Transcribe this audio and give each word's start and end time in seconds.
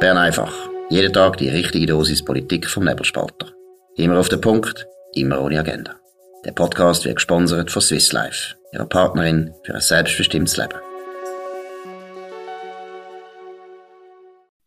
Bern 0.00 0.16
einfach. 0.16 0.54
Jeden 0.90 1.12
Tag 1.12 1.38
die 1.38 1.48
richtige 1.48 1.86
Dosis 1.86 2.24
Politik 2.24 2.68
vom 2.68 2.84
Nebelspalter. 2.84 3.48
Immer 3.96 4.20
auf 4.20 4.28
den 4.28 4.40
Punkt, 4.40 4.86
immer 5.12 5.40
ohne 5.40 5.58
Agenda. 5.58 5.96
Der 6.44 6.52
Podcast 6.52 7.04
wird 7.04 7.16
gesponsert 7.16 7.72
von 7.72 7.82
Swiss 7.82 8.12
Life, 8.12 8.54
ihrer 8.72 8.86
Partnerin 8.86 9.52
für 9.64 9.74
ein 9.74 9.80
selbstbestimmtes 9.80 10.56
Leben. 10.56 10.78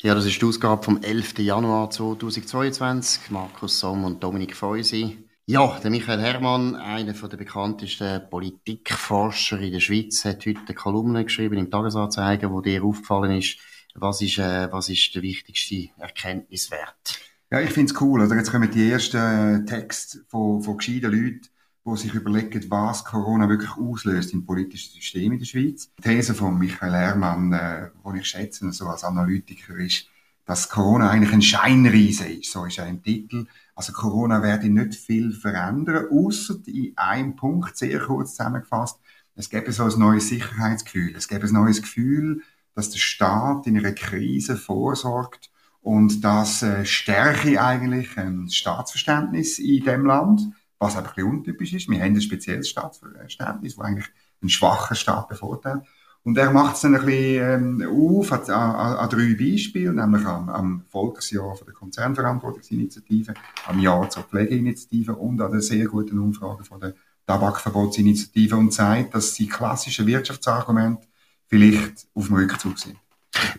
Ja, 0.01 0.15
das 0.15 0.25
ist 0.25 0.41
die 0.41 0.45
Ausgabe 0.45 0.83
vom 0.83 1.01
11. 1.01 1.39
Januar 1.39 1.89
2022. 1.89 3.31
Markus 3.31 3.79
Somm 3.79 4.03
und 4.03 4.21
Dominik 4.21 4.53
Feusi. 4.53 5.29
Ja, 5.45 5.79
der 5.81 5.91
Michael 5.91 6.19
Herrmann, 6.19 6.75
einer 6.75 7.13
der 7.13 7.37
bekanntesten 7.37 8.29
Politikforscher 8.29 9.59
in 9.59 9.71
der 9.71 9.79
Schweiz, 9.79 10.25
hat 10.25 10.45
heute 10.45 10.59
eine 10.67 10.75
Kolumne 10.75 11.23
geschrieben 11.23 11.57
im 11.57 11.71
Tagesanzeiger, 11.71 12.51
wo 12.51 12.59
dir 12.59 12.83
aufgefallen 12.83 13.37
ist, 13.37 13.59
was 13.95 14.21
ist, 14.21 14.37
äh, 14.37 14.71
was 14.71 14.89
ist 14.89 15.13
der 15.15 15.21
wichtigste 15.21 15.89
Erkenntniswert? 15.97 17.19
Ja, 17.49 17.59
ich 17.59 17.71
finde 17.71 17.93
es 17.93 18.01
cool. 18.01 18.21
Also 18.21 18.35
jetzt 18.35 18.51
kommen 18.51 18.71
die 18.71 18.89
ersten 18.89 19.65
Texte 19.65 20.23
von, 20.29 20.61
von 20.61 20.77
gescheiten 20.77 21.11
Leuten, 21.11 21.41
die 21.85 21.97
sich 21.97 22.13
überlegen, 22.13 22.63
was 22.69 23.03
Corona 23.03 23.49
wirklich 23.49 23.71
auslöst 23.71 24.33
im 24.33 24.45
politischen 24.45 24.93
System 24.93 25.33
in 25.33 25.39
der 25.39 25.45
Schweiz. 25.45 25.89
Die 25.97 26.01
These 26.01 26.33
von 26.33 26.57
Michael 26.57 26.93
Herrmann, 26.93 27.51
äh, 27.51 27.89
die 28.13 28.19
ich 28.19 28.27
schätze, 28.27 28.71
so 28.71 28.87
als 28.87 29.03
Analytiker, 29.03 29.75
ist, 29.75 30.05
dass 30.45 30.69
Corona 30.69 31.09
eigentlich 31.09 31.33
ein 31.33 31.41
Scheinriese 31.41 32.27
ist. 32.27 32.51
So 32.51 32.65
ist 32.65 32.77
er 32.77 32.87
im 32.87 33.03
Titel. 33.03 33.47
Also 33.75 33.93
Corona 33.93 34.41
werde 34.41 34.69
nicht 34.69 34.95
viel 34.95 35.33
verändern, 35.33 36.07
außer 36.09 36.55
in 36.67 36.93
einem 36.97 37.35
Punkt, 37.35 37.77
sehr 37.77 37.99
kurz 37.99 38.31
zusammengefasst. 38.31 38.99
Es 39.35 39.49
gäbe 39.49 39.71
so 39.71 39.85
ein 39.85 39.99
neues 39.99 40.27
Sicherheitsgefühl. 40.27 41.15
Es 41.15 41.27
gäbe 41.27 41.47
ein 41.47 41.53
neues 41.53 41.81
Gefühl, 41.81 42.41
dass 42.75 42.89
der 42.89 42.99
Staat 42.99 43.67
in 43.67 43.77
einer 43.77 43.93
Krise 43.93 44.57
vorsorgt 44.57 45.51
und 45.81 46.23
das 46.23 46.61
äh, 46.61 46.85
stärke 46.85 47.61
eigentlich 47.61 48.17
ein 48.17 48.49
Staatsverständnis 48.49 49.59
in 49.59 49.83
dem 49.83 50.05
Land, 50.05 50.41
was 50.77 50.95
einfach 50.95 51.11
ein 51.11 51.15
bisschen 51.15 51.31
untypisch 51.31 51.73
ist. 51.73 51.89
Wir 51.89 51.99
haben 51.99 52.13
ein 52.13 52.21
spezielles 52.21 52.69
Staatsverständnis, 52.69 53.77
wo 53.77 53.81
eigentlich 53.81 54.09
ein 54.41 54.49
schwacher 54.49 54.95
Staat 54.95 55.27
bevorteilt. 55.27 55.83
Und 56.23 56.37
er 56.37 56.51
macht 56.51 56.75
es 56.75 56.81
dann 56.81 56.95
ein 56.95 57.05
bisschen 57.05 57.81
ähm, 57.81 57.89
auf 57.89 58.31
an, 58.31 58.41
an, 58.51 58.97
an 58.97 59.09
drei 59.09 59.33
Beispielen, 59.33 59.95
nämlich 59.95 60.23
am, 60.25 60.49
am 60.49 60.83
Volksjahr 60.89 61.55
von 61.55 61.65
der 61.65 61.73
Konzernverantwortungsinitiative, 61.73 63.33
am 63.65 63.79
Jahr 63.79 64.07
zur 64.09 64.23
Pflegeinitiative 64.23 65.15
und 65.15 65.41
an 65.41 65.51
der 65.51 65.61
sehr 65.61 65.87
guten 65.87 66.19
Umfrage 66.19 66.63
von 66.63 66.79
der 66.79 66.93
Tabakverbotsinitiative 67.25 68.55
und 68.55 68.71
zeigt, 68.71 69.15
dass 69.15 69.33
die 69.33 69.47
klassischen 69.47 70.05
Wirtschaftsargumente 70.05 71.07
vielleicht 71.51 72.07
auf 72.15 72.27
dem 72.27 72.37
Rückzug 72.37 72.79
sind. 72.79 72.95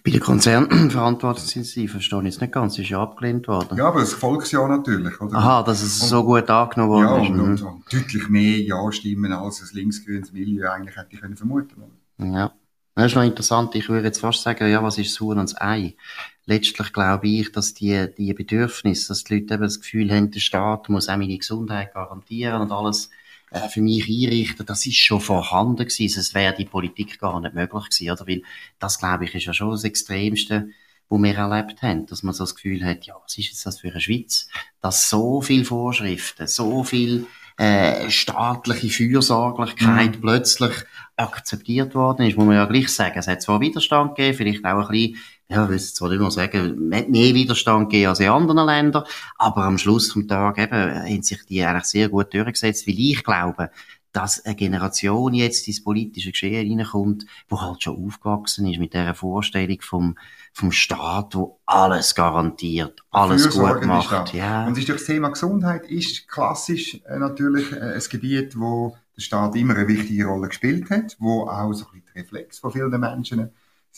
Bei 0.04 0.10
der 0.10 0.20
Konzernverantwortungsinitiative 0.20 1.92
verstehe 1.92 2.18
ich 2.20 2.24
jetzt 2.26 2.40
nicht 2.40 2.52
ganz, 2.52 2.78
ist 2.78 2.90
ja 2.90 3.02
abgelehnt 3.02 3.48
worden. 3.48 3.78
Ja, 3.78 3.88
aber 3.88 4.00
das 4.00 4.12
Volksjahr 4.12 4.68
natürlich, 4.68 5.18
oder? 5.20 5.36
Aha, 5.36 5.62
dass 5.62 5.82
es 5.82 6.02
und, 6.02 6.08
so 6.08 6.24
gut 6.24 6.48
angenommen 6.50 6.90
worden 6.90 7.06
ja, 7.06 7.22
ist. 7.22 7.30
Und, 7.30 7.40
und, 7.40 7.62
und, 7.62 7.92
deutlich 7.92 8.28
mehr 8.28 8.60
Ja-Stimmen 8.60 9.32
als 9.32 9.60
das 9.60 9.72
linksgrünes 9.72 10.32
Milieu 10.32 10.68
eigentlich 10.68 10.96
hätte 10.96 11.08
ich 11.12 11.20
können 11.20 11.36
vermuten 11.36 11.82
Ja. 12.18 12.52
Das 12.94 13.06
ist 13.06 13.14
noch 13.14 13.22
interessant. 13.22 13.74
Ich 13.74 13.88
würde 13.88 14.08
jetzt 14.08 14.20
fast 14.20 14.42
sagen, 14.42 14.70
ja, 14.70 14.82
was 14.82 14.98
ist 14.98 15.12
das 15.12 15.20
Huhn 15.20 15.38
und 15.38 15.50
das 15.50 15.58
Ei? 15.58 15.96
Letztlich 16.44 16.92
glaube 16.92 17.26
ich, 17.28 17.50
dass 17.50 17.72
die, 17.72 18.08
die 18.18 18.34
Bedürfnisse, 18.34 19.08
dass 19.08 19.24
die 19.24 19.38
Leute 19.38 19.54
eben 19.54 19.62
das 19.62 19.80
Gefühl 19.80 20.12
haben, 20.12 20.30
der 20.30 20.40
Staat 20.40 20.90
muss 20.90 21.08
auch 21.08 21.16
meine 21.16 21.38
Gesundheit 21.38 21.94
garantieren 21.94 22.60
und 22.60 22.70
alles, 22.70 23.08
äh, 23.52 23.68
für 23.68 23.80
mich 23.80 24.08
einrichten, 24.08 24.66
das 24.66 24.86
ist 24.86 24.96
schon 24.96 25.20
vorhanden 25.20 25.86
gewesen. 25.86 26.18
Es 26.18 26.34
wäre 26.34 26.54
die 26.54 26.64
Politik 26.64 27.18
gar 27.18 27.40
nicht 27.40 27.54
möglich 27.54 27.84
gewesen, 27.84 28.10
oder? 28.10 28.26
Weil 28.26 28.42
das, 28.78 28.98
glaube 28.98 29.24
ich, 29.24 29.34
ist 29.34 29.46
ja 29.46 29.54
schon 29.54 29.70
das 29.70 29.84
Extremste, 29.84 30.68
wo 31.08 31.18
wir 31.18 31.36
erlebt 31.36 31.82
haben, 31.82 32.06
dass 32.06 32.22
man 32.22 32.32
so 32.32 32.44
das 32.44 32.54
Gefühl 32.54 32.84
hat, 32.84 33.04
ja, 33.04 33.14
was 33.22 33.36
ist 33.36 33.48
jetzt 33.48 33.66
das 33.66 33.80
für 33.80 33.90
eine 33.90 34.00
Schweiz, 34.00 34.48
dass 34.80 35.10
so 35.10 35.42
viel 35.42 35.64
Vorschriften, 35.64 36.46
so 36.46 36.84
viel 36.84 37.26
äh, 37.58 38.08
staatliche 38.10 38.88
Fürsorglichkeit 38.88 40.16
mhm. 40.16 40.20
plötzlich 40.22 40.72
akzeptiert 41.16 41.94
worden 41.94 42.26
ist, 42.26 42.36
muss 42.38 42.46
man 42.46 42.56
ja 42.56 42.64
gleich 42.64 42.88
sagen. 42.88 43.18
Es 43.18 43.28
hat 43.28 43.42
zwar 43.42 43.60
Widerstand 43.60 44.16
gegeben, 44.16 44.38
vielleicht 44.38 44.64
auch 44.64 44.88
ein 44.88 44.92
bisschen 44.92 45.16
ja, 45.52 45.64
ich 45.64 45.70
will 45.70 45.78
zwar 45.78 46.08
nicht 46.08 46.20
mehr 46.20 46.30
sagen, 46.30 46.88
mehr 46.88 47.06
Widerstand 47.08 47.90
gegeben 47.90 48.08
als 48.08 48.20
in 48.20 48.28
anderen 48.28 48.66
Ländern, 48.66 49.04
aber 49.36 49.64
am 49.64 49.78
Schluss 49.78 50.12
vom 50.12 50.26
Tag 50.26 50.58
eben 50.58 50.72
haben 50.72 51.22
sich 51.22 51.44
die 51.46 51.62
eigentlich 51.62 51.84
sehr 51.84 52.08
gut 52.08 52.32
durchgesetzt, 52.32 52.86
weil 52.86 52.98
ich 52.98 53.22
glaube, 53.22 53.70
dass 54.12 54.44
eine 54.44 54.54
Generation 54.54 55.32
jetzt 55.34 55.66
ins 55.68 55.82
politische 55.82 56.32
Geschehen 56.32 56.78
reinkommt, 56.78 57.24
wo 57.48 57.60
halt 57.60 57.82
schon 57.82 58.04
aufgewachsen 58.06 58.66
ist 58.66 58.78
mit 58.78 58.92
dieser 58.92 59.14
Vorstellung 59.14 59.78
vom, 59.80 60.16
vom 60.52 60.70
Staat, 60.70 61.34
wo 61.34 61.58
alles 61.64 62.14
garantiert, 62.14 63.02
alles 63.10 63.48
gut 63.50 63.84
macht. 63.86 64.34
Ja. 64.34 64.66
Und 64.66 64.88
das 64.88 65.04
Thema 65.04 65.30
Gesundheit 65.30 65.86
ist 65.86 66.28
klassisch 66.28 67.00
äh, 67.06 67.18
natürlich 67.18 67.72
äh, 67.72 67.94
ein 67.94 68.02
Gebiet, 68.10 68.58
wo 68.58 68.96
der 69.16 69.22
Staat 69.22 69.56
immer 69.56 69.76
eine 69.76 69.88
wichtige 69.88 70.26
Rolle 70.26 70.48
gespielt 70.48 70.90
hat, 70.90 71.16
wo 71.18 71.46
auch 71.46 71.72
so 71.72 71.86
ein 71.86 71.92
bisschen 71.92 72.12
Reflex 72.14 72.58
von 72.58 72.72
vielen 72.72 73.00
Menschen 73.00 73.50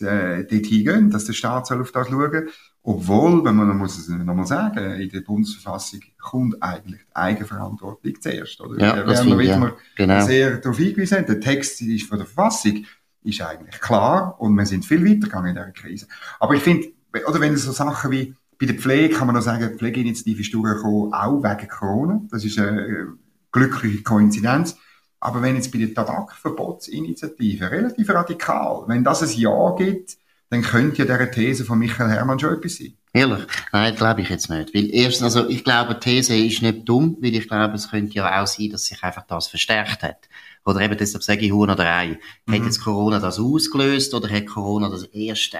äh, 0.03 0.45
dort 0.45 0.67
hingehen, 0.67 1.11
dass 1.11 1.25
der 1.25 1.33
Staat 1.33 1.67
soll 1.67 1.81
auf 1.81 1.93
das 1.93 2.09
schauen 2.09 2.49
obwohl, 2.87 3.43
wenn 3.47 3.57
man, 3.57 3.79
muss 3.79 3.99
es 3.99 4.09
nochmal 4.09 4.47
sagen, 4.47 5.01
in 5.01 5.09
der 5.09 5.23
Bundesverfassung 5.23 6.01
kommt 6.21 6.63
eigentlich 6.63 7.01
die 7.01 7.17
Eigenverantwortung 7.17 8.13
zuerst, 8.21 8.61
oder? 8.61 8.79
Ja, 8.79 8.97
da 8.97 9.07
werden 9.07 9.39
wir 9.39 9.45
ja. 9.47 9.73
genau. 9.97 10.27
sehr 10.27 10.59
darauf 10.59 10.77
hingewiesen. 10.77 11.25
Der 11.27 11.41
Text 11.41 11.81
ist 11.81 12.07
von 12.07 12.19
der 12.19 12.27
Verfassung 12.27 12.85
ist 13.23 13.41
eigentlich 13.41 13.81
klar 13.81 14.39
und 14.39 14.55
wir 14.55 14.67
sind 14.67 14.85
viel 14.85 15.03
weitergegangen 15.03 15.49
in 15.49 15.55
dieser 15.55 15.73
Krise. 15.73 16.07
Aber 16.39 16.55
ich 16.55 16.63
finde, 16.63 16.89
oder 17.27 17.41
wenn 17.41 17.57
so 17.57 17.73
Sachen 17.73 18.11
wie 18.11 18.35
bei 18.61 18.67
der 18.67 18.75
Pflege 18.75 19.15
kann 19.15 19.29
man 19.29 19.37
noch 19.37 19.43
sagen, 19.43 19.67
die 19.73 19.79
Pflegeinitiative 19.79 20.43
ist 20.43 20.53
durchgekommen, 20.53 21.15
auch 21.15 21.43
wegen 21.43 21.69
Corona. 21.69 22.21
Das 22.31 22.45
ist 22.45 22.59
eine 22.59 23.15
glückliche 23.51 24.03
Koinzidenz. 24.03 24.77
Aber 25.25 25.41
wenn 25.41 25.57
jetzt 25.57 25.73
bei 25.73 25.79
der 25.79 25.95
Tabakverbotsinitiative 25.95 27.71
relativ 27.71 28.11
radikal, 28.11 28.85
wenn 28.89 29.03
das 29.03 29.23
ein 29.23 29.41
Ja 29.41 29.75
gibt, 29.75 30.19
dann 30.51 30.61
könnte 30.61 31.03
ja 31.03 31.17
diese 31.17 31.31
These 31.31 31.65
von 31.65 31.79
Michael 31.79 32.11
Hermann 32.11 32.39
schon 32.39 32.53
etwas 32.53 32.77
sein. 32.77 32.93
Ehrlich? 33.15 33.47
Nein, 33.73 33.97
glaube 33.97 34.21
ich 34.21 34.29
jetzt 34.29 34.51
nicht. 34.51 34.75
Weil 34.75 34.91
erstens, 34.93 35.35
also 35.35 35.49
ich 35.49 35.65
glaube, 35.65 35.95
die 35.95 36.01
These 36.01 36.37
ist 36.37 36.61
nicht 36.61 36.87
dumm, 36.87 37.17
weil 37.23 37.35
ich 37.35 37.49
glaube, 37.49 37.75
es 37.75 37.91
könnte 37.91 38.13
ja 38.13 38.43
auch 38.43 38.47
sein, 38.47 38.69
dass 38.69 38.85
sich 38.85 39.03
einfach 39.03 39.25
das 39.27 39.47
verstärkt 39.47 40.03
hat. 40.03 40.29
Oder 40.67 40.83
eben 40.83 40.99
deshalb 40.99 41.25
sage 41.25 41.47
ich 41.47 41.53
Huhn 41.53 41.71
oder 41.71 41.87
Ei. 41.87 42.19
Mhm. 42.45 42.53
Hat 42.53 42.65
jetzt 42.65 42.85
Corona 42.85 43.19
das 43.19 43.41
ausgelöst 43.41 44.13
oder 44.13 44.29
hat 44.29 44.47
Corona 44.47 44.91
das 44.91 45.05
erst 45.05 45.55
äh, 45.55 45.59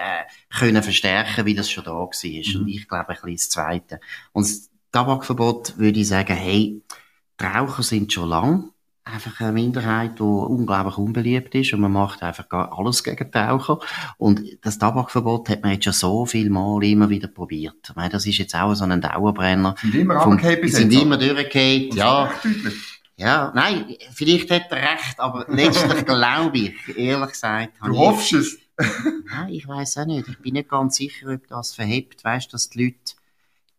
können 0.59 0.83
verstärken, 0.83 1.47
wie 1.47 1.55
das 1.55 1.71
schon 1.71 1.85
da 1.85 1.91
war? 1.91 2.05
Mhm. 2.05 2.61
Und 2.61 2.67
ich 2.67 2.87
glaube 2.87 3.09
ein 3.09 3.15
bisschen 3.15 3.35
das 3.35 3.49
Zweite. 3.49 3.99
Und 4.31 4.45
das 4.45 4.69
Tabakverbot 4.91 5.79
würde 5.79 5.99
ich 5.99 6.07
sagen, 6.07 6.35
hey, 6.35 6.83
die 7.41 7.43
Raucher 7.43 7.81
sind 7.81 8.13
schon 8.13 8.29
lang 8.29 8.69
einfach 9.05 9.39
eine 9.39 9.51
Minderheit, 9.51 10.17
die 10.17 10.23
unglaublich 10.23 10.97
unbeliebt 10.97 11.53
ist 11.53 11.73
und 11.73 11.79
man 11.79 11.91
macht 11.91 12.23
einfach 12.23 12.49
gar 12.49 12.77
alles 12.77 13.03
gegen 13.03 13.29
die 13.31 13.37
Raucher. 13.37 13.79
Und 14.17 14.41
das 14.61 14.79
Tabakverbot 14.79 15.47
hat 15.49 15.61
man 15.61 15.73
jetzt 15.73 15.85
schon 15.85 15.93
so 15.93 16.25
viel 16.25 16.49
Mal 16.49 16.83
immer 16.83 17.09
wieder 17.09 17.27
probiert. 17.27 17.75
Ich 17.87 17.95
meine, 17.95 18.09
das 18.09 18.25
ist 18.25 18.39
jetzt 18.39 18.55
auch 18.55 18.73
so 18.73 18.83
ein 18.83 18.99
Dauerbrenner. 18.99 19.75
Sind 19.79 19.95
immer 19.95 20.21
vom, 20.21 20.37
Die 20.37 20.67
sind 20.69 20.91
immer 20.91 21.17
durchgefallen, 21.17 21.95
ja. 21.95 22.31
Ja, 23.17 23.53
nein, 23.55 23.95
vielleicht 24.11 24.51
hat 24.51 24.71
er 24.71 24.77
recht, 24.77 25.19
aber 25.19 25.45
letztlich 25.47 26.05
glaube 26.05 26.57
ich, 26.57 26.97
ehrlich 26.97 27.29
gesagt. 27.29 27.73
Du 27.85 27.97
hoffst 27.97 28.33
es? 28.33 28.57
nein, 28.77 29.53
ich 29.53 29.67
weiß 29.67 29.99
auch 29.99 30.05
nicht. 30.05 30.27
Ich 30.27 30.39
bin 30.39 30.53
nicht 30.53 30.67
ganz 30.67 30.97
sicher, 30.97 31.29
ob 31.31 31.47
das 31.47 31.73
verhebt. 31.75 32.23
Weißt 32.23 32.47
du, 32.47 32.51
dass 32.51 32.69
die 32.69 32.83
Leute, 32.83 32.97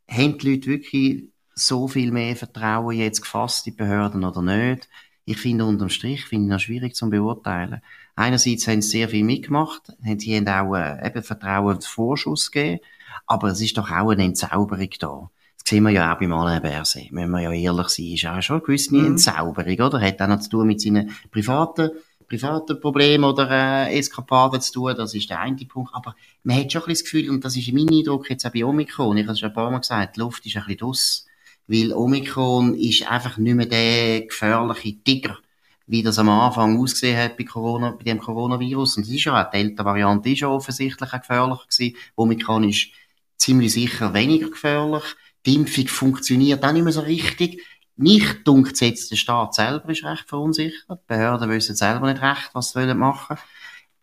haben 0.08 0.38
die 0.38 0.53
Leute 0.53 0.66
wirklich 0.69 1.25
so 1.54 1.87
viel 1.88 2.12
mehr 2.12 2.34
Vertrauen 2.37 2.97
jetzt 2.97 3.20
gefasst, 3.20 3.66
die 3.66 3.72
Behörden 3.72 4.25
oder 4.25 4.41
nicht? 4.41 4.88
Ich 5.26 5.38
finde 5.38 5.64
unterm 5.64 5.91
Strich 5.91 6.25
finde 6.25 6.47
ich 6.47 6.50
noch 6.53 6.60
schwierig 6.60 6.94
zu 6.94 7.10
beurteilen. 7.10 7.82
Einerseits 8.14 8.66
haben 8.69 8.81
sie 8.81 8.91
sehr 8.91 9.09
viel 9.09 9.25
mitgemacht, 9.25 9.92
sie 10.19 10.37
haben 10.37 10.49
auch 10.49 10.75
äh, 10.76 11.06
eben 11.06 11.23
Vertrauen 11.23 11.81
Vorschuss 11.82 12.50
gegeben, 12.50 12.81
aber 13.26 13.49
es 13.49 13.61
ist 13.61 13.76
doch 13.76 13.90
auch 13.90 14.11
eine 14.11 14.25
Entzauberung 14.25 14.90
da. 15.00 15.31
Das 15.58 15.69
sehen 15.69 15.82
wir 15.82 15.90
ja 15.90 16.14
auch 16.14 16.19
beim 16.19 16.32
Alain 16.32 16.62
Berset, 16.62 17.08
wenn 17.11 17.31
wir 17.31 17.40
ja 17.40 17.52
ehrlich 17.52 17.88
sein, 17.88 18.06
ist 18.06 18.25
auch 18.25 18.40
schon 18.40 18.56
eine 18.56 18.64
gewisse 18.64 18.94
mhm. 18.94 19.06
Entzauberung, 19.06 19.81
oder? 19.81 20.00
Hat 20.00 20.23
auch 20.23 20.28
noch 20.28 20.40
zu 20.40 20.50
tun 20.50 20.69
mit 20.69 20.81
seinen 20.81 21.11
privaten 21.31 21.90
privaten 22.29 22.81
Problemen 22.81 23.25
oder 23.25 23.49
äh, 23.50 23.99
Eskapaden 23.99 24.61
zu 24.61 24.72
tun, 24.72 24.94
das 24.96 25.14
ist 25.14 25.31
der 25.31 25.40
eine 25.40 25.56
Punkt. 25.64 25.94
Aber 25.94 26.14
man 26.43 26.56
hat 26.56 26.72
schon 26.72 26.82
ein 26.82 26.87
bisschen 26.87 27.05
das 27.05 27.12
Gefühl, 27.12 27.31
und 27.31 27.44
das 27.44 27.56
ist 27.56 27.72
mein 27.72 27.88
Eindruck 27.88 28.31
jetzt 28.31 28.44
auch 28.46 28.52
bei 28.52 28.64
Omikron, 28.64 29.17
ich 29.17 29.25
habe 29.25 29.32
es 29.32 29.40
schon 29.40 29.50
ein 29.50 29.55
paar 29.55 29.70
Mal 29.70 29.79
gesagt, 29.79 30.17
die 30.17 30.20
Luft 30.20 30.44
ist 30.46 30.56
ein 30.56 30.62
bisschen 30.62 30.79
draus. 30.79 31.25
Weil 31.69 31.93
Omikron 31.93 32.75
ist 32.75 33.11
einfach 33.11 33.39
nicht 33.39 33.55
mehr 33.55 33.67
der 33.67 34.23
gefährliche 34.23 35.03
Tiger, 35.03 35.39
wie 35.87 36.03
das 36.03 36.19
am 36.19 36.29
Anfang 36.29 36.81
ausgesehen 36.81 37.19
hat 37.19 37.37
bei 37.37 37.45
Corona, 37.45 37.91
bei 37.91 38.05
dem 38.05 38.21
Coronavirus. 38.21 38.99
Und 38.99 39.03
es 39.05 39.11
ist 39.11 39.25
ja 39.25 39.41
auch, 39.41 39.51
die 39.51 39.59
Delta-Variante 39.59 40.31
ist 40.31 40.41
ja 40.41 40.49
offensichtlich 40.49 41.13
auch 41.13 41.21
gefährlicher 41.21 41.65
gewesen. 41.69 41.97
Omikron 42.15 42.69
ist 42.69 42.89
ziemlich 43.37 43.73
sicher 43.73 44.15
weniger 44.15 44.51
gefährlich. 44.51 45.05
Die 45.45 45.55
Impfung 45.55 45.87
funktioniert 45.87 46.65
auch 46.65 46.73
nicht 46.73 46.85
mehr 46.85 46.93
so 46.93 47.01
richtig. 47.01 47.63
Nicht 47.97 48.47
dunkt 48.47 48.81
jetzt 48.81 49.11
der 49.11 49.17
Staat 49.17 49.55
selber 49.55 49.89
ist 49.89 50.05
recht 50.05 50.29
verunsichert. 50.29 50.87
Die 50.91 51.07
Behörden 51.07 51.49
wissen 51.51 51.77
selber 51.77 52.13
nicht 52.13 52.23
recht, 52.23 52.51
was 52.53 52.73
sie 52.73 52.95
machen 52.95 53.37
wollen. 53.37 53.41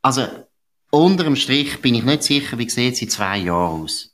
Also, 0.01 0.27
unter 0.89 1.23
dem 1.23 1.35
Strich 1.35 1.81
bin 1.81 1.95
ich 1.95 2.03
nicht 2.03 2.23
sicher, 2.23 2.57
wie 2.57 2.69
sieht 2.69 2.93
es 2.93 3.01
in 3.01 3.09
zwei 3.09 3.37
Jahren 3.37 3.83
aus. 3.83 4.12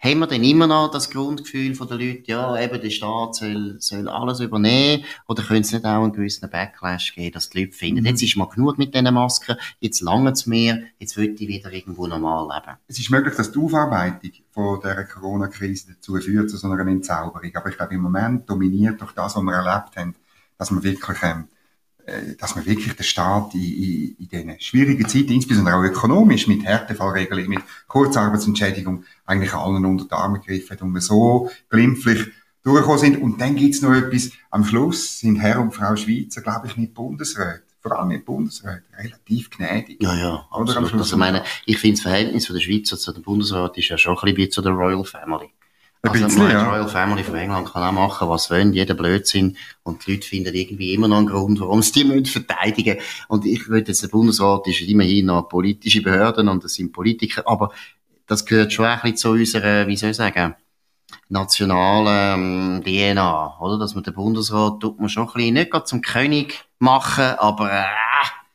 Haben 0.00 0.18
wir 0.20 0.26
dann 0.28 0.44
immer 0.44 0.66
noch 0.66 0.90
das 0.90 1.10
Grundgefühl 1.10 1.74
von 1.74 1.88
den 1.88 1.98
Leuten, 1.98 2.24
ja, 2.26 2.60
eben 2.60 2.80
der 2.80 2.90
Staat 2.90 3.34
soll, 3.34 3.76
soll 3.80 4.08
alles 4.08 4.40
übernehmen, 4.40 5.04
oder 5.26 5.42
können 5.42 5.62
es 5.62 5.72
nicht 5.72 5.84
auch 5.84 6.04
einen 6.04 6.12
gewissen 6.12 6.48
Backlash 6.48 7.14
geben, 7.14 7.32
dass 7.32 7.50
die 7.50 7.60
Leute 7.60 7.72
finden, 7.72 8.00
mhm. 8.02 8.06
jetzt 8.06 8.22
ist 8.22 8.36
mal 8.36 8.46
genug 8.46 8.78
mit 8.78 8.94
diesen 8.94 9.12
Masken, 9.12 9.56
jetzt 9.80 10.00
lange 10.00 10.30
es 10.30 10.46
mir, 10.46 10.84
jetzt 10.98 11.16
will 11.16 11.34
ich 11.36 11.48
wieder 11.48 11.72
irgendwo 11.72 12.06
normal 12.06 12.48
leben. 12.54 12.76
Es 12.86 12.98
ist 12.98 13.10
möglich, 13.10 13.34
dass 13.34 13.50
die 13.50 13.58
Aufarbeitung 13.58 14.30
von 14.52 14.80
dieser 14.80 15.04
Corona-Krise 15.04 15.94
dazu 15.94 16.16
führt, 16.16 16.50
zu 16.50 16.56
so 16.56 16.70
einer 16.70 16.86
Entzauberung, 16.86 17.50
aber 17.54 17.68
ich 17.68 17.76
glaube, 17.76 17.94
im 17.94 18.02
Moment 18.02 18.48
dominiert 18.48 19.00
durch 19.00 19.12
das, 19.12 19.34
was 19.34 19.42
wir 19.42 19.52
erlebt 19.52 19.96
haben, 19.96 20.14
dass 20.58 20.70
wir 20.70 20.82
wirklich 20.82 21.18
ähm, 21.22 21.44
äh, 21.44 21.57
dass 22.38 22.56
man 22.56 22.66
wirklich 22.66 22.94
den 22.94 23.04
Staat 23.04 23.54
in, 23.54 23.60
in, 23.60 24.16
in 24.18 24.28
diesen 24.28 24.60
schwierigen 24.60 25.08
Zeiten, 25.08 25.32
insbesondere 25.32 25.76
auch 25.76 25.82
ökonomisch, 25.82 26.46
mit 26.46 26.64
Härtefallregelung, 26.64 27.48
mit 27.48 27.60
Kurzarbeitsentschädigung, 27.86 29.04
eigentlich 29.26 29.52
allen 29.52 29.84
unter 29.84 30.04
die 30.04 30.12
Arme 30.12 30.40
gegriffen 30.40 30.70
hat 30.70 30.82
und 30.82 30.94
wir 30.94 31.00
so 31.00 31.50
glimpflich 31.68 32.28
durchgekommen 32.62 32.98
sind. 32.98 33.22
Und 33.22 33.40
dann 33.40 33.56
gibt's 33.56 33.82
noch 33.82 33.94
etwas, 33.94 34.30
am 34.50 34.64
Schluss 34.64 35.20
sind 35.20 35.36
Herr 35.36 35.60
und 35.60 35.72
Frau 35.72 35.96
Schweizer, 35.96 36.40
glaube 36.40 36.66
ich, 36.66 36.76
mit 36.76 36.94
Bundesrat, 36.94 37.62
vor 37.80 37.98
allem 37.98 38.08
mit 38.08 38.24
Bundesrat, 38.24 38.82
relativ 38.96 39.50
gnädig. 39.50 40.02
Ja, 40.02 40.14
ja, 40.14 40.46
absolut. 40.50 40.92
Also, 40.94 41.16
ich 41.16 41.18
meine, 41.18 41.44
ich 41.66 41.78
finde 41.78 41.96
das 41.96 42.02
Verhältnis 42.02 42.46
von 42.46 42.54
der 42.54 42.62
Schweizer 42.62 42.96
zu 42.96 43.12
dem 43.12 43.22
Bundesrat 43.22 43.76
ist 43.76 43.88
ja 43.88 43.98
schon 43.98 44.16
ein 44.16 44.20
bisschen 44.20 44.36
wie 44.36 44.48
zu 44.48 44.62
der 44.62 44.72
Royal 44.72 45.04
Family. 45.04 45.50
Ein 46.14 46.24
also 46.24 46.38
bisschen, 46.38 46.50
ja. 46.50 46.68
Royal 46.68 46.88
Family 46.88 47.24
von 47.24 47.34
England 47.36 47.72
kann 47.72 47.82
auch 47.82 47.92
machen, 47.92 48.28
was 48.28 48.50
wollen, 48.50 48.72
jeder 48.72 48.94
Blödsinn. 48.94 49.56
Und 49.82 50.06
die 50.06 50.12
Leute 50.12 50.26
finden 50.26 50.54
irgendwie 50.54 50.94
immer 50.94 51.08
noch 51.08 51.18
einen 51.18 51.26
Grund, 51.26 51.60
warum 51.60 51.82
sie 51.82 51.92
die 51.92 52.04
müssen 52.04 52.26
verteidigen 52.26 52.98
Und 53.28 53.46
ich 53.46 53.68
würde 53.68 53.88
jetzt, 53.88 54.02
der 54.02 54.08
Bundesrat 54.08 54.66
ist 54.66 54.80
immerhin 54.82 55.26
noch 55.26 55.48
politische 55.48 56.02
Behörden 56.02 56.48
und 56.48 56.64
das 56.64 56.74
sind 56.74 56.92
Politiker, 56.92 57.42
aber 57.46 57.72
das 58.26 58.44
gehört 58.44 58.72
schon 58.72 58.84
ein 58.84 59.00
bisschen 59.00 59.16
zu 59.16 59.30
unserer, 59.30 59.86
wie 59.86 59.96
soll 59.96 60.10
ich 60.10 60.16
sagen, 60.16 60.54
nationalen 61.28 62.82
ähm, 62.84 63.14
DNA, 63.14 63.58
oder? 63.60 63.78
Dass 63.78 63.94
man 63.94 64.04
den 64.04 64.14
Bundesrat 64.14 64.80
tut 64.80 64.98
man 64.98 65.08
schon 65.08 65.26
ein 65.28 65.32
bisschen, 65.32 65.54
nicht 65.54 65.70
gerade 65.70 65.84
zum 65.84 66.00
König 66.00 66.64
machen, 66.78 67.24
aber 67.38 67.70
äh, 67.72 67.84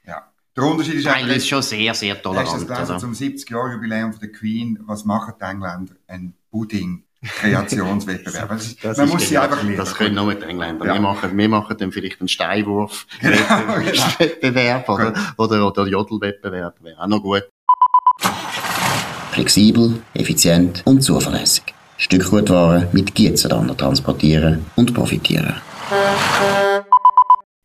ja. 0.08 0.24
Der 0.56 0.64
Unterschied 0.64 0.96
ist 0.96 1.08
eigentlich 1.08 1.38
ist 1.38 1.48
schon 1.48 1.62
sehr, 1.64 1.94
sehr 1.94 2.22
tolerant. 2.22 2.50
Hast 2.50 2.62
du 2.62 2.68
das 2.68 2.92
also. 2.92 3.08
zum 3.08 3.14
70-Jahr-Jubiläum 3.14 4.18
der 4.20 4.32
Queen, 4.32 4.80
was 4.82 5.04
machen 5.06 5.34
die 5.40 5.46
Engländer? 5.46 5.96
Ein 6.08 6.34
Pudding. 6.52 7.04
Kreationswettbewerb. 7.24 8.50
Das, 8.50 8.76
das 8.78 8.98
man 8.98 9.10
muss 9.10 9.24
sie 9.24 9.30
genau, 9.30 9.42
einfach 9.44 9.64
lernen. 9.64 9.78
Das 9.78 9.96
können 9.96 10.14
nur 10.16 10.36
die 10.36 10.44
Engländer. 10.44 10.86
Ja. 10.86 10.94
Wir, 10.94 11.02
machen, 11.02 11.38
wir 11.38 11.50
machen 11.50 11.78
dann 11.78 11.92
vielleicht 11.92 12.20
einen 12.20 12.28
Steinwurf-Wettbewerb 12.28 14.86
genau, 14.88 14.98
oder, 14.98 15.14
oder, 15.38 15.68
oder 15.68 15.88
Jodelwettbewerb. 15.88 16.76
Wäre 16.82 17.00
auch 17.00 17.08
noch 17.08 17.22
gut. 17.22 17.44
Flexibel, 19.32 20.02
effizient 20.14 20.84
und 20.86 21.02
zuverlässig. 21.02 21.74
Stückgutware 21.98 22.90
mit 22.92 23.16
Gietzenlander 23.16 23.78
transportieren 23.78 24.66
und 24.76 24.94
profitieren. 24.94 25.56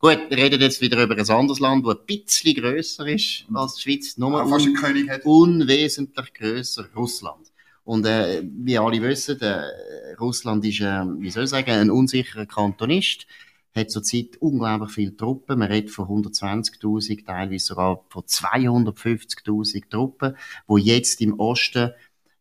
Gut, 0.01 0.19
wir 0.29 0.37
reden 0.37 0.61
jetzt 0.61 0.81
wieder 0.81 1.03
über 1.03 1.17
ein 1.17 1.29
anderes 1.29 1.59
Land, 1.59 1.85
das 1.85 1.97
ein 1.97 2.07
bisschen 2.07 2.55
grösser 2.55 3.05
ist 3.09 3.47
als 3.53 3.75
die 3.75 3.83
Schweiz. 3.83 4.17
Nur 4.17 4.45
un 4.45 4.77
unwesentlich 5.25 6.33
grösser, 6.33 6.85
Russland. 6.95 7.48
Und 7.89 8.05
äh, 8.05 8.43
wie 8.45 8.77
alle 8.77 9.01
wissen, 9.01 9.41
äh, 9.41 9.63
Russland 10.21 10.63
ist, 10.67 10.81
äh, 10.81 11.05
wie 11.21 11.31
soll 11.31 11.45
ich 11.45 11.49
sagen, 11.49 11.71
ein 11.71 11.91
unsicherer 11.91 12.45
Kantonist, 12.45 13.27
hat 13.75 13.91
zurzeit 13.91 14.37
unglaublich 14.41 14.91
viele 14.91 15.17
Truppen. 15.17 15.59
Man 15.59 15.69
redet 15.69 15.91
von 15.91 16.05
120.000, 16.07 17.25
teilweise 17.25 17.65
sogar 17.65 18.05
von 18.11 18.25
250.000 18.25 19.89
Truppen, 19.89 20.37
wo 20.67 20.77
jetzt 20.77 21.23
im 21.23 21.41
Osten 21.41 21.93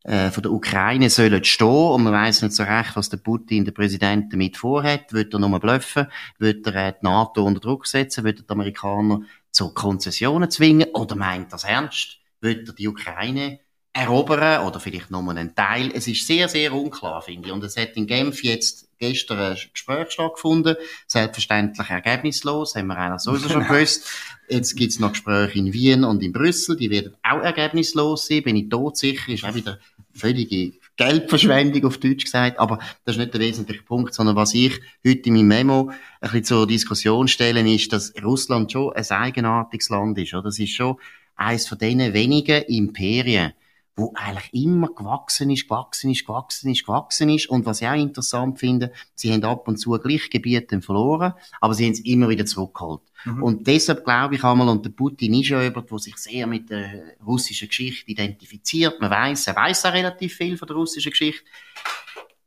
äh, 0.04 0.32
von 0.32 0.44
der 0.44 0.52
Ukraine 0.52 1.10
sollen 1.10 1.42
stehen 1.46 1.68
und 1.68 2.04
man 2.04 2.12
weiß 2.12 2.42
nicht 2.42 2.54
so 2.54 2.64
recht, 2.64 2.98
was 2.98 3.08
der 3.08 3.16
Putin, 3.16 3.64
der 3.64 3.72
Präsident, 3.72 4.34
damit 4.34 4.58
vorhat. 4.58 5.14
Wird 5.14 5.34
er 5.34 5.40
nur 5.40 5.60
bluffen? 5.62 6.08
Wird 6.40 6.68
er 6.68 6.90
äh, 6.90 6.92
die 6.92 7.06
NATO 7.06 7.46
unter 7.46 7.62
Druck 7.62 7.88
setzen? 7.88 8.26
Wird 8.26 8.40
er 8.40 8.44
die 8.44 8.50
Amerikaner 8.50 9.22
zu 9.52 9.74
Konzessionen 9.74 10.52
zwingen? 10.52 10.90
Oder 10.94 11.16
meint 11.16 11.54
das 11.54 11.64
ernst? 11.64 12.18
Wird 12.42 12.68
er 12.68 12.74
die 12.74 12.90
Ukraine 12.90 13.62
erobern 13.94 14.66
oder 14.66 14.80
vielleicht 14.80 15.10
nur 15.10 15.28
einen 15.30 15.56
Teil. 15.56 15.92
Es 15.94 16.08
ist 16.08 16.28
sehr, 16.28 16.48
sehr 16.48 16.74
unklar, 16.74 17.22
finde 17.22 17.48
ich. 17.48 17.54
Und 17.54 17.64
es 17.64 17.78
hat 17.78 17.96
in 17.96 18.06
Genf 18.06 18.44
jetzt 18.44 18.88
gestern 19.00 19.40
ein 19.40 19.58
Gespräch 19.74 20.12
stattgefunden. 20.12 20.76
Selbstverständlich 21.08 21.90
ergebnislos, 21.90 22.76
haben 22.76 22.88
wir 22.88 22.98
eigentlich 22.98 23.22
sowieso 23.22 23.50
schon 23.50 23.68
gewusst. 23.68 24.08
Jetzt 24.50 24.76
gibt's 24.76 25.00
noch 25.00 25.12
Gespräche 25.12 25.60
in 25.60 25.74
Wien 25.74 26.04
und 26.04 26.24
in 26.24 26.32
Brüssel, 26.32 26.78
die 26.78 26.90
werden 26.90 27.16
auch 27.24 27.42
ergebnislos 27.42 28.28
sein, 28.28 28.44
bin 28.44 28.56
ich 28.56 28.70
todsicher, 28.70 29.32
ist 29.32 29.44
auch 29.44 29.54
wieder 29.54 29.80
völlige 30.14 30.74
Geldverschwendung 30.96 31.86
auf 31.86 32.00
Deutsch 32.00 32.24
gesagt, 32.24 32.60
aber 32.60 32.80
das 33.06 33.16
ist 33.16 33.20
nicht 33.20 33.34
der 33.34 33.42
wesentliche 33.42 33.84
Punkt, 33.84 34.14
sondern 34.14 34.36
was 34.36 34.54
ich 34.54 34.80
heute 35.06 35.30
in 35.30 35.36
meinem 35.36 35.48
Memo 35.48 35.92
ein 35.92 35.96
bisschen 36.22 36.44
zur 36.44 36.68
Diskussion 36.68 37.28
stelle, 37.28 37.62
ist, 37.72 37.94
dass 37.94 38.14
Russland 38.24 38.72
schon 38.72 38.94
ein 38.94 39.06
eigenartiges 39.10 39.90
Land 39.90 40.18
ist. 40.18 40.34
Oder? 40.34 40.44
Das 40.44 40.60
ist 40.60 40.74
schon 40.74 40.96
eines 41.36 41.68
von 41.68 41.78
diesen 41.78 42.14
wenigen 42.14 42.64
Imperien, 42.64 43.54
wo 43.98 44.14
eigentlich 44.16 44.54
immer 44.54 44.90
gewachsen 44.90 45.50
ist, 45.50 45.68
gewachsen 45.68 46.12
ist, 46.12 46.26
gewachsen 46.26 46.72
ist, 46.72 46.86
gewachsen 46.86 47.30
ist. 47.30 47.50
Und 47.50 47.66
was 47.66 47.82
ich 47.82 47.88
auch 47.88 47.96
interessant 47.96 48.60
finde, 48.60 48.94
sie 49.16 49.34
haben 49.34 49.44
ab 49.44 49.68
und 49.68 49.78
zu 49.78 49.92
gleich 50.00 50.30
Gebiete 50.30 50.80
verloren, 50.82 51.34
aber 51.60 51.74
sie 51.74 51.86
haben 51.86 51.94
es 51.94 52.02
immer 52.02 52.30
wieder 52.30 52.46
zurückgeholt. 52.46 53.02
Mhm. 53.26 53.44
Und 53.44 53.68
deshalb 53.68 54.06
glaube 54.06 54.36
ich 54.36 54.44
einmal, 54.44 54.70
und 54.70 54.86
der 54.86 54.92
Putin 54.92 55.34
ist 55.34 55.50
ja 55.50 55.64
jemand, 55.64 55.90
der 55.90 56.00
sich 56.00 56.16
sehr 56.18 56.46
mit 56.46 56.70
der 56.70 57.16
russischen 57.26 57.68
Geschichte 57.68 58.12
identifiziert. 58.12 59.02
Man 59.02 59.10
weiß, 59.10 59.48
er 59.48 59.56
weiß 59.56 59.86
auch 59.86 59.94
relativ 59.94 60.36
viel 60.36 60.58
von 60.58 60.68
der 60.68 60.78
russischen 60.78 61.10
Geschichte. 61.10 61.44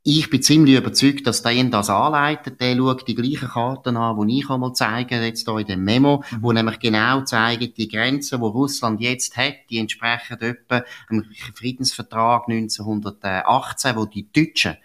Ich 0.02 0.30
bin 0.30 0.42
ziemlich 0.42 0.76
überzeugt, 0.76 1.26
dass 1.26 1.42
der 1.42 1.52
ihn 1.52 1.70
das 1.70 1.90
anleitet. 1.90 2.58
Der 2.60 2.74
schaut 2.74 3.06
die 3.06 3.14
gleichen 3.14 3.48
Karten 3.48 3.98
an, 3.98 4.26
die 4.26 4.38
ich 4.38 4.48
einmal 4.48 4.72
zeige, 4.72 5.22
jetzt 5.22 5.46
hier 5.46 5.58
in 5.58 5.66
dem 5.66 5.84
Memo, 5.84 6.24
mhm. 6.30 6.42
wo 6.42 6.52
nämlich 6.52 6.78
genau 6.78 7.20
zeigen, 7.22 7.74
die 7.76 7.88
Grenzen, 7.88 8.40
die 8.40 8.46
Russland 8.46 9.00
jetzt 9.02 9.36
hat, 9.36 9.56
die 9.68 9.78
entsprechen 9.78 10.40
etwa 10.40 10.84
einem 11.10 11.26
Friedensvertrag 11.54 12.48
1918, 12.48 13.96
wo 13.96 14.06
die 14.06 14.32
Deutschen 14.32 14.76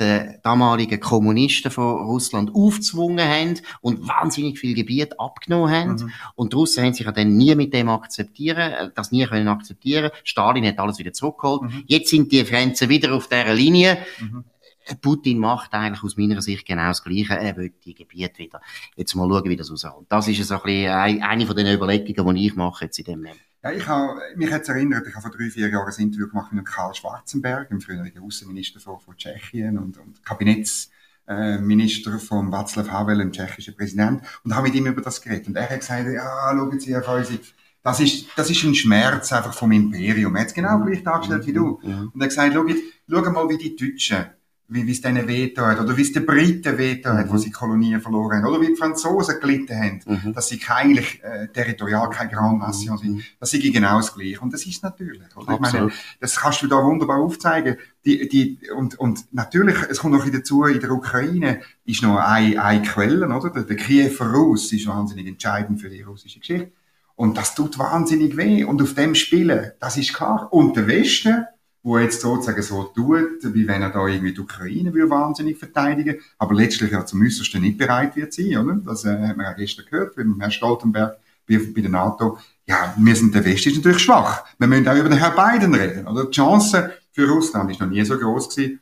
den 0.00 0.38
damaligen 0.42 1.00
Kommunisten 1.00 1.70
von 1.70 2.06
Russland 2.06 2.54
aufgezwungen 2.54 3.28
haben 3.28 3.60
und 3.82 4.08
wahnsinnig 4.08 4.58
viel 4.58 4.74
Gebiet 4.74 5.20
abgenommen 5.20 5.70
haben. 5.70 5.92
Mhm. 5.92 6.12
Und 6.34 6.52
die 6.52 6.56
Russen 6.56 6.84
haben 6.84 6.94
sich 6.94 7.04
ja 7.04 7.12
dann 7.12 7.36
nie 7.36 7.54
mit 7.54 7.74
dem 7.74 7.90
akzeptieren, 7.90 8.72
äh, 8.72 8.90
das 8.94 9.12
nie 9.12 9.26
können 9.26 9.48
akzeptieren. 9.48 10.10
Stalin 10.24 10.66
hat 10.66 10.78
alles 10.78 10.98
wieder 10.98 11.12
zurückgeholt. 11.12 11.62
Mhm. 11.62 11.84
Jetzt 11.86 12.10
sind 12.10 12.32
die 12.32 12.42
Grenzen 12.42 12.88
wieder 12.88 13.14
auf 13.14 13.28
dieser 13.28 13.54
Linie. 13.54 13.98
Mhm. 14.18 14.44
Putin 15.00 15.38
macht 15.38 15.72
eigentlich 15.74 16.02
aus 16.02 16.16
meiner 16.16 16.42
Sicht 16.42 16.66
genau 16.66 16.88
das 16.88 17.02
Gleiche. 17.02 17.34
Er 17.34 17.56
will 17.56 17.72
die 17.84 17.94
Gebiete 17.94 18.38
wieder. 18.38 18.60
Jetzt 18.96 19.14
mal 19.14 19.28
schauen, 19.28 19.48
wie 19.48 19.56
das 19.56 19.70
aussieht. 19.70 19.90
Das 20.08 20.28
ist 20.28 20.46
so 20.46 20.54
ein 20.54 20.62
bisschen 20.62 21.22
eine 21.22 21.46
von 21.46 21.56
den 21.56 21.74
Überlegungen, 21.74 22.34
die 22.34 22.46
ich 22.46 22.56
mache 22.56 22.84
jetzt 22.84 22.98
in 22.98 23.04
dem 23.04 23.20
Moment. 23.20 23.40
Ja, 23.62 23.70
ich 23.70 23.86
habe, 23.86 24.20
mich 24.34 24.50
jetzt 24.50 24.68
erinnert, 24.68 25.06
ich 25.06 25.14
habe 25.14 25.22
vor 25.22 25.30
drei, 25.30 25.48
vier 25.48 25.68
Jahren 25.68 25.86
ein 25.86 26.02
Interview 26.02 26.28
gemacht 26.28 26.52
mit 26.52 26.66
Karl 26.66 26.92
Schwarzenberg, 26.94 27.68
dem 27.68 27.80
früheren 27.80 28.10
Außenminister 28.20 28.80
von, 28.80 28.98
von 28.98 29.16
Tschechien 29.16 29.78
und, 29.78 29.98
und 29.98 30.24
Kabinettsminister 30.24 32.18
von 32.18 32.50
Václav 32.50 32.90
Havel, 32.90 33.18
dem 33.18 33.30
tschechischen 33.30 33.76
Präsident, 33.76 34.22
und 34.42 34.56
habe 34.56 34.66
mit 34.66 34.74
ihm 34.74 34.86
über 34.86 35.00
das 35.00 35.22
geredet. 35.22 35.46
Und 35.46 35.56
er 35.56 35.70
hat 35.70 35.78
gesagt, 35.78 36.08
ja, 36.08 36.50
schauen 36.50 36.80
Sie, 36.80 36.92
Herr 36.92 37.04
Feusi, 37.04 37.38
das 37.84 38.00
ist, 38.00 38.26
das 38.36 38.50
ist 38.50 38.64
ein 38.64 38.74
Schmerz 38.74 39.32
einfach 39.32 39.54
vom 39.54 39.70
Imperium. 39.70 40.34
Er 40.34 40.42
hat 40.42 40.48
es 40.48 40.54
genau 40.54 40.80
gleich 40.80 41.04
dargestellt 41.04 41.46
wie 41.46 41.52
du. 41.52 41.80
Und 41.82 42.12
er 42.16 42.24
hat 42.24 42.30
gesagt, 42.30 42.54
schau, 42.54 42.66
schau 43.08 43.30
mal, 43.30 43.48
wie 43.48 43.58
die 43.58 43.76
Deutschen 43.76 44.26
wie 44.72 44.90
es 44.90 45.00
denen 45.00 45.26
wehgetan 45.26 45.72
hat, 45.76 45.80
oder 45.80 45.96
wie 45.96 46.02
es 46.02 46.12
den 46.12 46.24
Briten 46.26 46.78
wehgetan 46.78 47.18
hat, 47.18 47.26
mhm. 47.26 47.32
wo 47.32 47.36
sie 47.36 47.50
Kolonien 47.50 48.00
verloren 48.00 48.38
haben, 48.38 48.46
oder 48.46 48.60
wie 48.60 48.68
die 48.68 48.76
Franzosen 48.76 49.40
gelitten 49.40 49.76
haben, 49.76 50.00
mhm. 50.06 50.32
dass 50.32 50.48
sie 50.48 50.60
eigentlich 50.68 51.22
äh, 51.22 51.48
territorial 51.48 52.08
keine 52.10 52.30
Grande 52.30 52.64
Nation 52.64 52.98
sind. 52.98 53.16
Mhm. 53.16 53.22
Das 53.38 53.52
ist 53.52 53.62
genau 53.62 53.96
das 53.96 54.14
Gleiche. 54.14 54.40
Und 54.40 54.52
das 54.52 54.64
ist 54.66 54.82
natürlich, 54.82 55.20
oder? 55.36 55.54
Ich 55.54 55.60
meine, 55.60 55.90
das 56.20 56.36
kannst 56.36 56.62
du 56.62 56.66
da 56.66 56.76
wunderbar 56.76 57.18
aufzeigen. 57.18 57.76
Die, 58.04 58.28
die, 58.28 58.58
und, 58.76 58.98
und 58.98 59.32
natürlich, 59.32 59.76
es 59.88 59.98
kommt 59.98 60.14
noch 60.14 60.28
dazu, 60.28 60.64
in 60.64 60.80
der 60.80 60.90
Ukraine 60.90 61.60
ist 61.84 62.02
noch 62.02 62.16
eine, 62.16 62.62
eine 62.62 62.82
Quelle, 62.82 63.26
oder? 63.26 63.50
Der, 63.50 63.62
der 63.62 63.76
Kiewer 63.76 64.26
Russ 64.32 64.72
ist 64.72 64.86
wahnsinnig 64.86 65.26
entscheidend 65.26 65.80
für 65.80 65.88
die 65.88 66.02
russische 66.02 66.40
Geschichte. 66.40 66.72
Und 67.14 67.36
das 67.36 67.54
tut 67.54 67.78
wahnsinnig 67.78 68.36
weh. 68.36 68.64
Und 68.64 68.82
auf 68.82 68.94
dem 68.94 69.14
Spielen, 69.14 69.72
das 69.78 69.96
ist 69.96 70.14
klar. 70.14 70.52
Und 70.52 70.76
der 70.76 70.86
Westen, 70.86 71.44
wo 71.82 71.98
jetzt 71.98 72.20
sozusagen 72.20 72.62
so 72.62 72.84
tut, 72.84 73.42
wie 73.42 73.66
wenn 73.66 73.82
er 73.82 73.90
da 73.90 74.06
irgendwie 74.06 74.32
die 74.32 74.40
Ukraine 74.40 74.94
will 74.94 75.10
wahnsinnig 75.10 75.58
verteidigen, 75.58 76.16
aber 76.38 76.54
letztlich 76.54 76.92
ja 76.92 77.04
zum 77.04 77.22
Äußersten 77.22 77.60
nicht 77.60 77.78
bereit 77.78 78.14
wird 78.14 78.32
sein, 78.32 78.56
oder? 78.56 78.80
Das 78.84 79.04
äh, 79.04 79.10
haben 79.10 79.38
wir 79.38 79.44
ja 79.44 79.52
gestern 79.52 79.86
gehört, 79.90 80.14
beim 80.14 80.38
Herrn 80.38 80.52
Stoltenberg, 80.52 81.18
bei, 81.48 81.58
bei 81.74 81.80
der 81.80 81.90
NATO. 81.90 82.38
Ja, 82.66 82.94
wir 82.96 83.16
sind, 83.16 83.34
der 83.34 83.44
Westen 83.44 83.70
ist 83.70 83.76
natürlich 83.78 84.02
schwach. 84.02 84.44
Wir 84.58 84.68
müssen 84.68 84.86
auch 84.86 84.96
über 84.96 85.08
den 85.08 85.18
Herrn 85.18 85.34
Biden 85.34 85.74
reden, 85.74 86.06
oder? 86.06 86.26
Die 86.26 86.30
Chance 86.30 86.92
für 87.10 87.28
Russland 87.28 87.70
ist 87.72 87.80
noch 87.80 87.88
nie 87.88 88.04
so 88.04 88.16
groß 88.16 88.54
gewesen, 88.54 88.80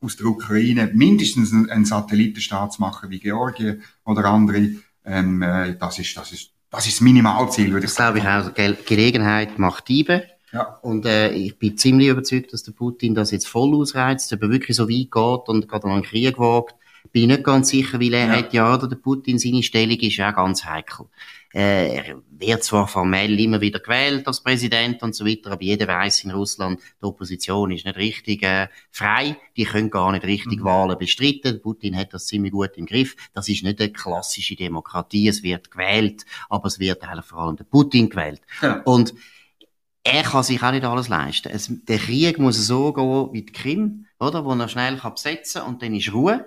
aus 0.00 0.16
der 0.16 0.26
Ukraine 0.26 0.90
mindestens 0.94 1.52
einen 1.52 1.84
Satellitenstaat 1.84 2.72
zu 2.74 2.80
machen 2.80 3.10
wie 3.10 3.18
Georgien 3.18 3.82
oder 4.04 4.24
andere. 4.26 4.70
Ähm, 5.04 5.42
äh, 5.42 5.76
das 5.76 5.98
ist, 5.98 6.16
das 6.16 6.32
ist, 6.32 6.52
das 6.70 6.86
ist 6.86 6.96
das 6.96 7.00
Minimalziel, 7.00 7.72
würde 7.72 7.86
ich 7.86 7.92
das 7.92 7.96
sagen. 7.96 8.22
Das 8.22 8.54
glaube 8.54 8.72
ich 8.72 8.78
auch. 8.78 8.86
Gelegenheit 8.86 9.58
macht 9.58 9.88
Diebe. 9.88 10.22
Ja. 10.52 10.78
Und 10.82 11.06
äh, 11.06 11.30
ich 11.32 11.58
bin 11.58 11.76
ziemlich 11.76 12.08
überzeugt, 12.08 12.52
dass 12.52 12.62
der 12.62 12.72
Putin 12.72 13.14
das 13.14 13.30
jetzt 13.30 13.48
voll 13.48 13.74
ausreizt, 13.74 14.32
ob 14.32 14.42
er 14.42 14.50
wirklich 14.50 14.76
so 14.76 14.88
weit 14.88 15.10
geht 15.10 15.48
und 15.48 15.68
gerade 15.68 15.86
einen 15.88 16.02
Krieg 16.02 16.38
wagt. 16.38 16.74
Bin 17.12 17.22
ich 17.22 17.28
nicht 17.28 17.44
ganz 17.44 17.70
sicher, 17.70 17.98
weil 17.98 18.12
er 18.14 18.26
ja. 18.26 18.36
hat 18.36 18.52
ja, 18.52 18.74
oder 18.74 18.86
der 18.86 18.96
Putin, 18.96 19.38
seine 19.38 19.62
Stellung 19.62 19.98
ist 19.98 20.16
ja 20.16 20.32
ganz 20.32 20.64
heikel. 20.64 21.06
Äh, 21.52 21.96
er 21.96 22.22
wird 22.30 22.62
zwar 22.62 22.86
formell 22.86 23.38
immer 23.40 23.60
wieder 23.60 23.80
gewählt 23.80 24.26
als 24.26 24.40
Präsident 24.40 25.02
und 25.02 25.16
so 25.16 25.26
weiter, 25.26 25.50
aber 25.50 25.62
jeder 25.62 25.88
weiß 25.88 26.24
in 26.24 26.30
Russland, 26.30 26.80
die 27.00 27.04
Opposition 27.04 27.72
ist 27.72 27.84
nicht 27.86 27.96
richtig 27.96 28.42
äh, 28.44 28.68
frei, 28.92 29.36
die 29.56 29.64
können 29.64 29.90
gar 29.90 30.12
nicht 30.12 30.24
richtig 30.24 30.60
mhm. 30.60 30.64
Wahlen 30.64 30.98
bestreiten. 30.98 31.60
Putin 31.60 31.96
hat 31.96 32.14
das 32.14 32.26
ziemlich 32.26 32.52
gut 32.52 32.76
im 32.76 32.86
Griff. 32.86 33.16
Das 33.34 33.48
ist 33.48 33.64
nicht 33.64 33.80
eine 33.80 33.90
klassische 33.90 34.54
Demokratie, 34.54 35.26
es 35.26 35.42
wird 35.42 35.72
gewählt, 35.72 36.24
aber 36.48 36.66
es 36.66 36.78
wird 36.78 37.04
vor 37.24 37.38
allem 37.40 37.56
der 37.56 37.64
Putin 37.64 38.10
gewählt. 38.10 38.42
Ja. 38.62 38.82
Und 38.84 39.14
er 40.02 40.22
kann 40.22 40.42
sich 40.42 40.62
auch 40.62 40.70
nicht 40.70 40.84
alles 40.84 41.08
leisten. 41.08 41.50
Es, 41.50 41.70
der 41.70 41.98
Krieg 41.98 42.38
muss 42.38 42.66
so 42.66 42.92
gehen 42.92 43.32
wie 43.32 43.42
die 43.42 43.52
Krim, 43.52 44.06
oder? 44.18 44.44
Wo 44.44 44.52
er 44.52 44.68
schnell 44.68 44.96
kann 44.96 45.14
besetzen 45.14 45.62
und 45.62 45.82
dann 45.82 45.94
ist 45.94 46.12
Ruhe. 46.12 46.46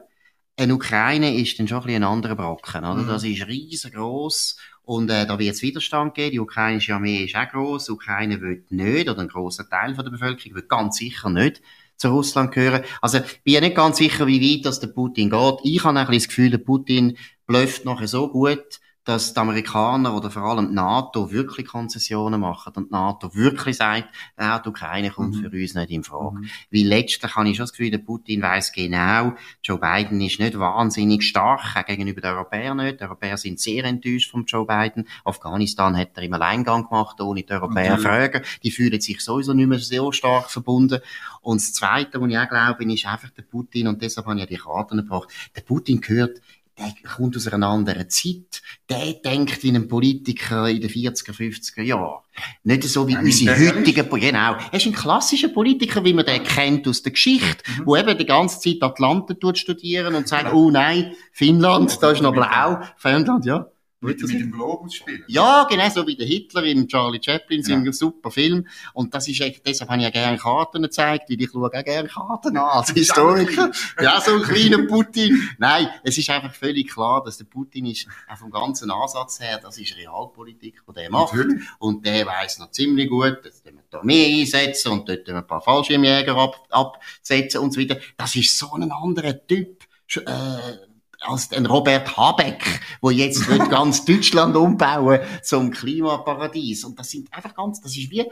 Eine 0.57 0.75
Ukraine 0.75 1.35
ist 1.35 1.57
dann 1.59 1.67
schon 1.67 1.79
ein, 1.79 1.85
bisschen 1.85 2.03
ein 2.03 2.09
anderer 2.09 2.35
Brocken, 2.35 2.83
oder? 2.83 2.95
Mhm. 2.95 3.07
Das 3.07 3.23
ist 3.23 3.47
riesengroß 3.47 4.57
und 4.83 5.09
äh, 5.09 5.25
da 5.25 5.39
wird 5.39 5.55
es 5.55 5.61
Widerstand 5.61 6.13
geben. 6.13 6.31
Die 6.31 6.39
ukrainische 6.39 6.93
Armee 6.93 7.23
ist 7.23 7.35
auch 7.35 7.49
gross. 7.49 7.85
Die 7.85 7.91
Ukraine 7.91 8.41
will 8.41 8.65
nicht, 8.69 9.09
oder 9.09 9.21
ein 9.21 9.29
grosser 9.29 9.67
Teil 9.67 9.95
von 9.95 10.03
der 10.03 10.11
Bevölkerung 10.11 10.55
will 10.55 10.63
ganz 10.63 10.97
sicher 10.97 11.29
nicht 11.29 11.61
zu 11.95 12.09
Russland 12.09 12.51
gehören. 12.51 12.83
Also, 13.01 13.19
ich 13.19 13.43
bin 13.43 13.53
ja 13.53 13.61
nicht 13.61 13.75
ganz 13.75 13.97
sicher, 13.97 14.27
wie 14.27 14.41
weit 14.41 14.65
das 14.65 14.79
der 14.79 14.87
Putin 14.87 15.29
geht. 15.29 15.59
Ich 15.63 15.83
habe 15.83 15.97
ein 15.97 16.07
bisschen 16.07 16.19
das 16.19 16.27
Gefühl, 16.27 16.49
der 16.49 16.57
Putin 16.57 17.17
blöfft 17.45 17.85
nachher 17.85 18.07
so 18.07 18.29
gut, 18.29 18.79
dass 19.05 19.33
die 19.33 19.39
Amerikaner 19.39 20.15
oder 20.15 20.31
vor 20.31 20.43
allem 20.43 20.69
die 20.69 20.75
NATO 20.75 21.31
wirklich 21.31 21.67
Konzessionen 21.67 22.39
machen 22.39 22.73
und 22.75 22.89
die 22.89 22.93
NATO 22.93 23.35
wirklich 23.35 23.77
sagt, 23.77 24.07
ja, 24.39 24.59
die 24.59 24.69
Ukraine 24.69 25.11
kommt 25.11 25.35
mhm. 25.35 25.41
für 25.41 25.61
uns 25.61 25.73
nicht 25.73 25.91
in 25.91 26.03
Frage. 26.03 26.37
Mhm. 26.37 26.49
Weil 26.71 26.87
letztlich 26.87 27.35
habe 27.35 27.49
ich 27.49 27.57
schon 27.57 27.63
das 27.63 27.73
Gefühl, 27.73 27.91
der 27.91 27.97
Putin 27.97 28.41
weiß 28.41 28.71
genau, 28.71 29.33
Joe 29.61 29.77
Biden 29.77 30.21
ist 30.21 30.39
nicht 30.39 30.57
wahnsinnig 30.57 31.23
stark, 31.23 31.75
auch 31.75 31.85
gegenüber 31.85 32.21
den 32.21 32.31
Europäern 32.31 32.77
nicht. 32.77 33.01
Die 33.01 33.03
Europäer 33.03 33.37
sind 33.37 33.59
sehr 33.59 33.83
enttäuscht 33.83 34.31
von 34.31 34.45
Joe 34.45 34.65
Biden. 34.65 35.07
Afghanistan 35.25 35.97
hat 35.97 36.11
er 36.15 36.23
im 36.23 36.33
Alleingang 36.33 36.87
gemacht, 36.87 37.19
ohne 37.19 37.43
die 37.43 37.51
Europäer 37.51 37.97
zu 37.97 38.03
fragen. 38.03 38.41
Die 38.63 38.71
fühlen 38.71 39.01
sich 39.01 39.19
sowieso 39.21 39.53
nicht 39.53 39.67
mehr 39.67 39.79
so 39.79 40.11
stark 40.13 40.49
verbunden. 40.49 40.99
Und 41.41 41.61
das 41.61 41.73
Zweite, 41.73 42.21
was 42.21 42.29
ich 42.29 42.37
auch 42.37 42.47
glaube, 42.47 42.93
ist 42.93 43.05
einfach 43.05 43.29
der 43.31 43.43
Putin, 43.43 43.87
und 43.87 44.01
deshalb 44.01 44.27
habe 44.27 44.37
ich 44.37 44.41
ja 44.41 44.45
die 44.45 44.57
Karten 44.57 44.97
gebracht, 44.97 45.27
der 45.55 45.61
Putin 45.61 45.99
gehört 45.99 46.39
der 46.77 46.93
kommt 47.07 47.37
aus 47.37 47.47
einer 47.47 47.67
anderen 47.67 48.09
Zeit. 48.09 48.61
Der 48.89 49.13
denkt 49.13 49.61
wie 49.63 49.71
ein 49.71 49.87
Politiker 49.87 50.67
in 50.67 50.81
den 50.81 50.89
40er, 50.89 51.31
50er 51.31 51.83
Jahren. 51.83 52.23
Nicht 52.63 52.83
so 52.83 53.07
wie 53.07 53.15
unsere 53.15 53.55
heutigen, 53.55 54.09
genau. 54.09 54.55
Er 54.55 54.73
ist 54.73 54.85
ein 54.87 54.93
klassischer 54.93 55.49
Politiker, 55.49 56.03
wie 56.03 56.13
man 56.13 56.25
den 56.25 56.43
kennt 56.43 56.87
aus 56.87 57.03
der 57.03 57.11
Geschichte, 57.11 57.63
mhm. 57.67 57.85
wo 57.85 57.95
eben 57.95 58.17
die 58.17 58.25
ganze 58.25 58.59
Zeit 58.59 58.81
Atlanten 58.81 59.39
tut 59.39 59.57
studieren 59.59 60.15
und 60.15 60.27
sagt, 60.27 60.51
oh 60.51 60.71
nein, 60.71 61.13
Finnland, 61.31 62.01
da 62.01 62.11
ist 62.11 62.21
noch 62.21 62.33
blau. 62.33 62.81
Finnland, 62.97 63.45
ja. 63.45 63.67
Mit, 64.03 64.21
mit 64.21 64.31
dem 64.31 64.51
Globus 64.51 64.95
spielen. 64.95 65.23
Ja, 65.27 65.65
genau, 65.69 65.89
so 65.89 66.05
wie 66.05 66.15
der 66.15 66.27
Hitler 66.27 66.63
im 66.63 66.87
Charlie 66.87 67.21
Chaplin, 67.23 67.61
ja. 67.61 67.77
ein 67.77 67.93
super 67.93 68.31
Film. 68.31 68.67
Und 68.93 69.13
das 69.13 69.27
ist 69.27 69.41
echt, 69.41 69.65
deshalb 69.65 69.89
habe 69.89 69.99
ich 69.99 70.05
ja 70.05 70.09
gerne 70.11 70.37
Karten 70.37 70.81
gezeigt, 70.81 71.29
weil 71.29 71.41
ich 71.41 71.49
schaue 71.49 71.67
auch 71.67 71.83
gerne 71.83 72.09
Karten 72.09 72.57
an, 72.57 72.77
als 72.77 72.89
Historiker. 72.93 73.71
ja, 74.01 74.21
so 74.21 74.35
ein 74.35 74.43
kleiner 74.43 74.85
Putin. 74.87 75.49
Nein, 75.57 75.87
es 76.03 76.17
ist 76.17 76.29
einfach 76.29 76.53
völlig 76.53 76.89
klar, 76.89 77.23
dass 77.23 77.37
der 77.37 77.45
Putin 77.45 77.85
ist, 77.85 78.07
auch 78.29 78.37
vom 78.37 78.51
ganzen 78.51 78.91
Ansatz 78.91 79.39
her, 79.39 79.59
das 79.61 79.77
ist 79.77 79.95
Realpolitik, 79.97 80.81
die 80.87 80.93
der 80.93 81.09
macht. 81.09 81.33
Natürlich. 81.33 81.63
Und 81.79 82.05
der 82.05 82.25
weiß 82.25 82.59
noch 82.59 82.71
ziemlich 82.71 83.09
gut, 83.09 83.39
dass 83.43 83.63
wir 83.63 83.73
da 83.89 84.03
mehr 84.03 84.27
einsetzen 84.27 84.91
und 84.91 85.07
dort 85.07 85.29
ein 85.29 85.47
paar 85.47 85.61
Fallschirmjäger 85.61 86.35
ab, 86.35 86.67
absetzen 86.69 87.61
und 87.61 87.73
so 87.73 87.79
weiter. 87.79 87.97
Das 88.17 88.35
ist 88.35 88.57
so 88.57 88.71
ein 88.73 88.91
anderer 88.91 89.45
Typ. 89.45 89.83
Äh, 90.15 90.92
als 91.23 91.49
den 91.49 91.65
Robert 91.65 92.17
Habeck, 92.17 92.81
wo 93.01 93.09
jetzt 93.09 93.47
wird 93.49 93.69
ganz 93.69 94.05
Deutschland 94.05 94.55
umbauen 94.55 95.19
zum 95.41 95.71
Klimaparadies. 95.71 96.85
Und 96.85 96.99
das 96.99 97.09
sind 97.09 97.33
einfach 97.33 97.55
ganz, 97.55 97.81
das 97.81 97.95
ist 97.95 98.11
wie 98.11 98.25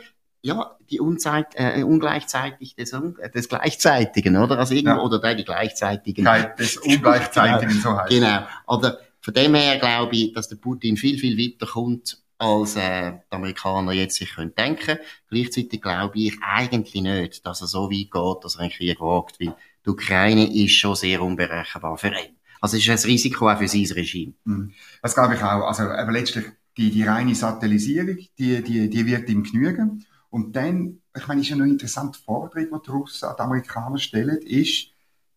ja, 0.44 0.76
die 0.90 1.00
Unzeit, 1.00 1.48
äh, 1.54 1.84
ungleichzeitig 1.84 2.76
des, 2.76 2.96
des 3.34 3.48
Gleichzeitigen, 3.48 4.38
oder? 4.38 4.58
Also 4.58 4.74
irgendwo, 4.74 4.98
ja. 4.98 5.04
oder 5.04 5.36
die 5.36 5.46
Gleichzeitigen. 5.46 6.28
Des 6.58 6.78
Ungleichzeitigen, 6.78 7.80
so 7.80 7.96
heißt 7.96 8.10
Genau. 8.10 8.40
Oder 8.66 8.98
von 9.22 9.34
dem 9.34 9.54
her 9.54 9.78
glaube 9.78 10.16
ich, 10.16 10.34
dass 10.34 10.48
der 10.48 10.56
Putin 10.56 10.98
viel, 10.98 11.20
viel 11.20 11.38
weiter 11.38 11.72
kommt, 11.72 12.18
als 12.40 12.76
äh, 12.76 13.12
die 13.12 13.36
Amerikaner 13.36 13.92
jetzt 13.92 14.16
sich 14.16 14.34
können 14.34 14.56
denken. 14.56 14.98
Gleichzeitig 15.30 15.80
glaube 15.80 16.18
ich 16.18 16.40
eigentlich 16.42 17.04
nicht, 17.04 17.46
dass 17.46 17.62
er 17.62 17.68
so 17.68 17.92
weit 17.92 18.10
geht, 18.12 18.44
dass 18.44 18.56
er 18.56 18.62
einen 18.62 18.72
Krieg 18.72 19.00
wagt, 19.00 19.40
weil 19.40 19.56
die 19.86 19.90
Ukraine 19.90 20.52
ist 20.52 20.74
schon 20.74 20.96
sehr 20.96 21.22
unberechenbar 21.22 21.98
für 21.98 22.08
ihn. 22.08 22.36
Also 22.62 22.78
es 22.78 22.88
ist 22.88 23.06
ein 23.06 23.12
Risiko 23.12 23.50
auch 23.50 23.58
für 23.58 23.68
sein 23.68 23.86
Regime. 23.86 24.34
Mhm. 24.46 24.72
Das 25.02 25.16
glaube 25.16 25.36
ich 25.36 25.44
auch. 25.44 25.68
Also 25.68 25.84
aber 25.84 26.12
letztlich 26.12 26.46
die, 26.78 26.92
die 26.92 27.04
reine 27.04 27.36
Satellisierung, 27.36 28.18
die, 28.38 28.64
die, 28.64 28.90
die 28.90 29.06
wird 29.06 29.30
ihm 29.30 29.44
genügen. 29.44 30.06
Und 30.30 30.56
dann, 30.56 31.02
ich 31.16 31.28
meine, 31.28 31.42
ist 31.42 31.50
ja 31.50 31.58
noch 31.58 31.64
eine 31.64 31.74
interessante 31.74 32.18
Forderung, 32.20 32.80
die 32.80 32.86
die 32.86 32.92
Russen 32.92 33.28
an 33.28 33.36
die 33.38 33.42
Amerikaner 33.42 33.98
stellen, 33.98 34.38
ist, 34.38 34.88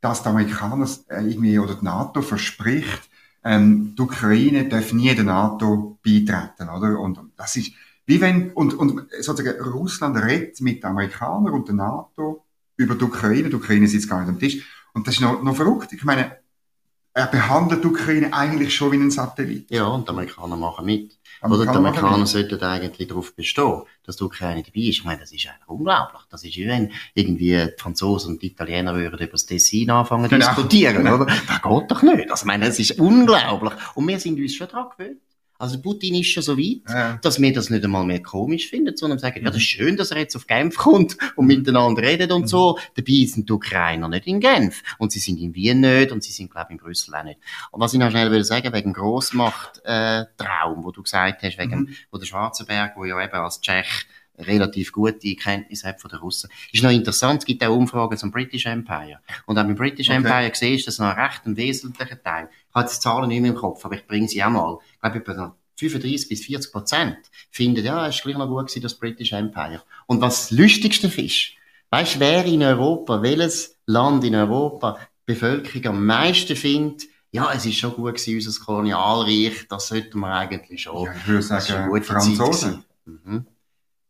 dass 0.01 0.23
die 0.23 0.29
Amerikaner 0.29 0.89
äh, 1.09 1.25
irgendwie, 1.25 1.59
oder 1.59 1.75
die 1.75 1.85
NATO 1.85 2.23
verspricht, 2.23 3.11
ähm, 3.43 3.95
die 3.97 4.03
Ukraine 4.03 4.69
darf 4.69 4.93
nie 4.93 5.15
der 5.15 5.25
NATO 5.25 5.99
beitreten, 6.05 6.69
oder? 6.69 6.99
Und 7.01 7.19
das 7.37 7.57
ist, 7.57 7.73
wie 8.07 8.21
wenn, 8.21 8.53
und, 8.53 8.75
und 8.75 9.07
sozusagen 9.21 9.61
Russland 9.63 10.17
redet 10.17 10.61
mit 10.61 10.83
den 10.83 10.91
Amerikanern 10.91 11.53
und 11.53 11.69
der 11.69 11.75
NATO 11.75 12.45
über 12.77 12.95
die 12.95 13.05
Ukraine, 13.05 13.49
die 13.49 13.57
Ukraine 13.57 13.89
sitzt 13.89 14.09
gar 14.09 14.21
nicht 14.21 14.29
am 14.29 14.39
Tisch. 14.39 14.65
Und 14.93 15.07
das 15.07 15.15
ist 15.15 15.21
noch, 15.21 15.43
noch 15.43 15.57
verrückt. 15.57 15.93
Ich 15.93 16.05
meine, 16.05 16.39
er 17.15 17.27
behandelt 17.29 17.85
die 17.85 17.89
Ukraine 17.89 18.33
eigentlich 18.33 18.75
schon 18.75 18.91
wie 18.91 18.97
einen 18.97 19.11
Satellit. 19.11 19.71
Ja, 19.71 19.87
und 19.87 20.07
die 20.07 20.11
Amerikaner 20.11 20.57
machen 20.57 20.85
mit. 20.85 21.17
Oder 21.43 21.65
die 21.65 21.77
Amerikaner 21.77 22.27
sollten 22.27 22.61
eigentlich 22.63 23.07
darauf 23.07 23.35
bestehen, 23.37 23.83
dass 24.05 24.17
die 24.17 24.25
Ukraine 24.25 24.63
dabei 24.63 24.81
ist. 24.81 24.99
Ich 24.99 25.05
meine, 25.05 25.21
das 25.21 25.31
ist 25.31 25.47
eigentlich 25.47 25.69
unglaublich. 25.69 26.23
Das 26.31 26.43
ist 26.43 26.57
wie 26.57 26.67
wenn 26.67 26.91
irgendwie 27.15 27.51
die 27.51 27.73
Franzosen 27.79 28.33
und 28.33 28.43
die 28.43 28.49
Italiener 28.49 28.95
würden 28.95 29.19
über 29.19 29.33
das 29.33 29.47
Tessin 29.47 29.91
anfangen 29.91 30.25
zu 30.25 30.31
genau. 30.31 30.47
diskutieren, 30.47 30.97
genau. 30.97 31.17
oder? 31.17 31.27
Das 31.27 31.63
geht 31.63 31.91
doch 31.91 32.03
nicht. 32.03 32.31
Also, 32.31 32.43
ich 32.43 32.47
meine, 32.47 32.67
das 32.67 32.79
ist 32.79 32.99
unglaublich. 32.99 33.75
Und 33.95 34.09
wir 34.09 34.19
sind 34.19 34.39
uns 34.39 34.55
schon 34.55 34.69
dran 34.69 34.87
gewöhnt. 34.97 35.21
Also 35.59 35.81
Putin 35.81 36.17
ist 36.17 36.29
schon 36.29 36.43
so 36.43 36.59
weit, 36.59 36.83
ja. 36.89 37.19
dass 37.23 37.41
wir 37.41 37.53
das 37.53 37.71
nicht 37.71 37.85
einmal 37.85 38.05
mehr 38.05 38.21
komisch 38.21 38.69
finden, 38.69 38.97
sondern 38.97 39.19
sagen, 39.19 39.41
ja, 39.45 39.51
das 39.51 39.57
ist 39.57 39.63
schön, 39.63 39.97
dass 39.97 40.11
er 40.11 40.19
jetzt 40.19 40.35
auf 40.35 40.47
Genf 40.47 40.77
kommt 40.77 41.17
und 41.37 41.47
miteinander 41.47 42.03
redet 42.03 42.33
und 42.33 42.49
so. 42.49 42.79
Dabei 42.97 43.25
sind 43.27 43.49
die 43.49 43.53
Ukrainer 43.53 44.09
nicht 44.09 44.27
in 44.27 44.41
Genf 44.41 44.83
und 44.99 45.13
sie 45.13 45.21
sind 45.21 45.39
in 45.41 45.55
Wien 45.55 45.81
nicht 45.81 46.11
und 46.11 46.25
sie 46.25 46.33
sind, 46.33 46.51
glaube 46.51 46.67
ich, 46.71 46.73
in 46.73 46.79
Brüssel 46.79 47.15
auch 47.15 47.23
nicht. 47.23 47.39
Und 47.71 47.81
was 47.81 47.93
ich 47.93 48.01
noch 48.01 48.11
schnell 48.11 48.31
will 48.33 48.45
sagen, 48.45 48.73
wegen 48.73 48.93
Grossmacht-Traum, 48.93 50.81
äh, 50.81 50.85
wo 50.85 50.91
du 50.91 51.03
gesagt 51.03 51.43
hast, 51.43 51.59
wegen, 51.59 51.81
mhm. 51.81 51.89
wo 52.11 52.19
der 52.19 52.27
Schwarzenberg, 52.27 52.97
wo 52.97 53.05
ja 53.05 53.23
eben 53.23 53.35
als 53.35 53.61
Tschech 53.61 54.07
relativ 54.39 54.93
gute 54.93 55.35
Kenntnis 55.37 55.85
hat 55.85 56.01
von 56.01 56.11
den 56.11 56.19
Russen. 56.19 56.51
Ist 56.73 56.83
noch 56.83 56.91
interessant, 56.91 57.41
es 57.43 57.47
gibt 57.47 57.65
auch 57.65 57.75
Umfragen 57.75 58.17
zum 58.17 58.31
British 58.31 58.67
Empire. 58.67 59.21
Und 59.47 59.59
auch 59.59 59.65
beim 59.65 59.75
British 59.75 60.09
okay. 60.09 60.17
Empire 60.17 60.51
siehst 60.55 60.87
du, 60.87 60.89
dass 60.89 60.99
noch 60.99 61.17
ein 61.17 61.25
recht 61.25 61.47
ein 61.47 61.57
wesentlicher 61.57 62.23
Teil, 62.23 62.49
ich 62.51 62.75
habe 62.75 62.89
die 62.89 62.99
Zahlen 62.99 63.29
nicht 63.29 63.41
mehr 63.41 63.53
im 63.53 63.57
Kopf, 63.57 63.85
aber 63.85 63.95
ich 63.95 64.07
bringe 64.07 64.29
sie 64.29 64.43
auch 64.43 64.51
mal, 64.51 64.79
ich 64.95 65.01
glaube, 65.01 65.19
etwa 65.19 65.57
35 65.77 66.29
bis 66.29 66.45
40 66.47 66.73
Prozent 66.73 67.17
finden, 67.51 67.85
ja, 67.85 68.07
es 68.07 68.17
ist 68.17 68.23
gleich 68.23 68.37
noch 68.37 68.49
gut 68.49 68.67
gewesen, 68.67 68.83
das 68.83 68.95
British 68.95 69.33
Empire. 69.33 69.83
Und 70.07 70.21
was 70.21 70.49
das 70.49 70.59
Lustigste 70.59 71.09
ist, 71.09 71.51
weißt 71.91 72.17
du, 72.17 72.21
wer 72.21 72.45
in 72.45 72.63
Europa, 72.63 73.23
welches 73.23 73.77
Land 73.87 74.25
in 74.25 74.35
Europa 74.35 74.99
die 75.27 75.33
Bevölkerung 75.33 75.87
am 75.87 76.07
meisten 76.07 76.57
findet, 76.57 77.03
ja, 77.31 77.53
es 77.53 77.67
ist 77.67 77.79
schon 77.79 77.93
gut 77.95 78.15
gewesen, 78.15 78.37
unser 78.37 78.65
Kolonialreich, 78.65 79.67
das 79.69 79.89
sollten 79.89 80.21
wir 80.21 80.33
eigentlich 80.33 80.83
schon. 80.83 81.07
Ja, 81.07 81.13
ich 81.13 81.27
würde 81.27 81.43
sagen, 81.43 82.03
Franzosen. 82.05 82.85
Mhm. 83.07 83.47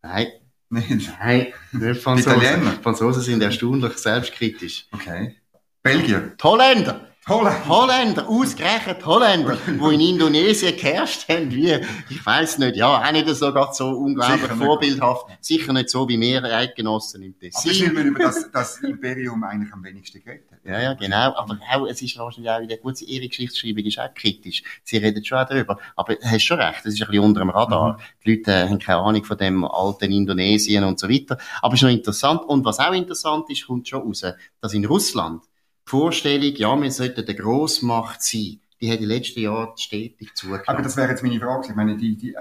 Nein. 0.05 0.27
Nicht? 0.69 1.13
Nein, 1.19 1.53
Franzosen. 1.95 2.43
Italiener? 2.43 2.73
Franzosen 2.83 3.23
sind 3.23 3.43
erstaunlich 3.43 3.97
selbstkritisch. 3.97 4.87
Okay. 4.93 5.37
Belgier? 5.83 6.35
Die 6.39 6.43
Holländer. 6.43 7.09
Holländer. 7.27 7.69
Holländer, 7.69 8.29
ausgerechnet 8.29 9.07
Holländer, 9.07 9.57
die 9.67 9.95
in 9.95 10.01
Indonesien 10.01 10.77
geherrscht 10.77 11.27
haben, 11.31 11.51
wie, 11.51 11.73
ich 12.11 12.25
weiß 12.25 12.59
nicht, 12.59 12.77
ja, 12.77 13.03
auch 13.03 13.13
nicht 13.13 13.27
so 13.29 13.51
ganz 13.51 13.79
so 13.79 13.89
unglaublich 13.89 14.43
Sicher 14.43 14.57
vorbildhaft. 14.57 15.29
Nicht. 15.29 15.45
Sicher 15.45 15.73
nicht 15.73 15.89
so 15.89 16.07
wie 16.07 16.21
wir 16.21 16.45
Eidgenossen 16.45 17.23
im 17.23 17.39
Tessin. 17.39 17.71
Aber 17.71 17.97
weil 17.97 18.05
man 18.05 18.07
über 18.09 18.25
das, 18.25 18.51
das 18.51 18.77
Imperium 18.79 19.43
eigentlich 19.43 19.73
am 19.73 19.83
wenigsten 19.83 20.23
geredet 20.23 20.53
hat. 20.53 20.59
Ja, 20.65 20.81
ja, 20.81 20.93
genau. 20.93 21.35
Aber 21.35 21.59
auch, 21.73 21.87
es 21.87 22.03
ist 22.03 22.19
wahrscheinlich 22.19 22.51
auch 22.51 22.61
wieder 22.61 22.77
gut, 22.77 23.01
ihre 23.01 23.27
Geschichtsschreibung 23.27 23.85
ist 23.85 23.99
auch 23.99 24.13
kritisch. 24.15 24.63
Sie 24.83 24.99
reden 24.99 25.25
schon 25.25 25.39
auch 25.39 25.49
darüber. 25.49 25.79
Aber 25.97 26.17
du 26.17 26.31
hast 26.31 26.43
schon 26.43 26.61
recht, 26.61 26.81
das 26.85 26.93
ist 26.93 27.01
ein 27.01 27.09
bisschen 27.09 27.25
unter 27.25 27.41
dem 27.41 27.49
Radar. 27.51 27.95
Mhm. 27.95 28.03
Die 28.25 28.35
Leute 28.35 28.53
äh, 28.53 28.69
haben 28.69 28.79
keine 28.79 28.99
Ahnung 28.99 29.25
von 29.25 29.39
dem 29.39 29.65
alten 29.65 30.13
Indonesien 30.13 30.85
und 30.85 30.99
so 30.99 31.09
weiter. 31.09 31.39
Aber 31.63 31.73
es 31.73 31.81
ist 31.81 31.85
noch 31.85 31.91
interessant. 31.91 32.43
Und 32.43 32.67
was 32.67 32.81
auch 32.81 32.93
interessant 32.93 33.49
ist, 33.49 33.67
kommt 33.67 33.89
schon 33.89 34.03
raus, 34.03 34.25
dass 34.61 34.75
in 34.75 34.85
Russland 34.85 35.43
Vorstellung, 35.87 36.55
ja, 36.57 36.81
wir 36.81 36.91
sollten 36.91 37.25
eine 37.25 37.35
Grossmacht 37.35 38.23
sein, 38.23 38.61
die 38.81 38.91
hat 38.91 39.01
in 39.01 39.09
den 39.09 39.09
letzten 39.09 39.41
Jahren 39.41 39.77
stetig 39.77 40.35
zugenommen. 40.35 40.65
Aber 40.67 40.83
das 40.83 40.97
wäre 40.97 41.11
jetzt 41.11 41.23
meine 41.23 41.39
Frage. 41.39 41.69
Ich 41.69 41.75
meine, 41.75 41.97
die, 41.97 42.17
die, 42.17 42.35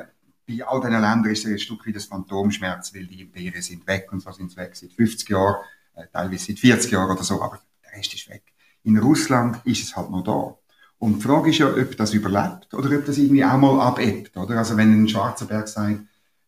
bei 0.48 0.66
all 0.66 0.80
diesen 0.80 0.94
Ländern 0.94 1.26
ist 1.26 1.46
ein 1.46 1.60
Stück 1.60 1.86
wie 1.86 1.94
das 1.94 2.06
Phantomschmerz, 2.06 2.94
weil 2.94 3.06
die 3.06 3.22
Imperien 3.22 3.62
sind 3.62 3.86
weg 3.88 4.10
und 4.12 4.22
zwar 4.22 4.34
sind 4.34 4.52
sie 4.52 4.58
weg 4.58 4.76
seit 4.76 4.94
50 4.94 5.30
Jahren, 5.30 5.58
äh, 5.96 6.06
teilweise 6.12 6.46
seit 6.46 6.60
40 6.60 6.92
Jahren 6.92 7.12
oder 7.12 7.24
so, 7.24 7.42
aber 7.42 7.60
der 7.86 7.98
Rest 7.98 8.14
ist 8.14 8.30
weg. 8.30 8.44
In 8.84 8.98
Russland 8.98 9.60
ist 9.66 9.84
es 9.84 9.96
halt 9.96 10.10
noch 10.10 10.24
da. 10.24 10.58
Und 11.00 11.18
die 11.18 11.22
Frage 11.22 11.50
ist 11.50 11.58
ja, 11.60 11.68
ob 11.68 11.98
das 11.98 12.14
überlebt 12.14 12.74
oder 12.74 12.98
ob 12.98 13.06
das 13.06 13.18
irgendwie 13.18 13.44
auch 13.44 13.58
mal 13.58 13.80
abebbt, 13.80 14.36
oder? 14.38 14.58
Also 14.58 14.78
wenn 14.78 15.04
ein 15.04 15.08
Schwarzenberg 15.08 15.68
sagt, 15.68 16.00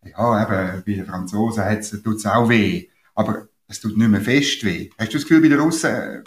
ja, 0.04 0.44
eben, 0.44 0.84
bei 0.86 0.94
den 0.94 1.06
Franzosen 1.06 2.04
tut 2.04 2.18
es 2.18 2.26
auch 2.26 2.48
weh, 2.48 2.88
aber 3.16 3.48
es 3.68 3.80
tut 3.80 3.98
nicht 3.98 4.08
mehr 4.08 4.22
fest 4.22 4.64
weh. 4.64 4.90
Hast 4.98 5.14
du 5.14 5.18
das 5.18 5.24
Gefühl, 5.24 5.42
bei 5.42 5.50
den 5.50 5.60
Russen... 5.60 6.24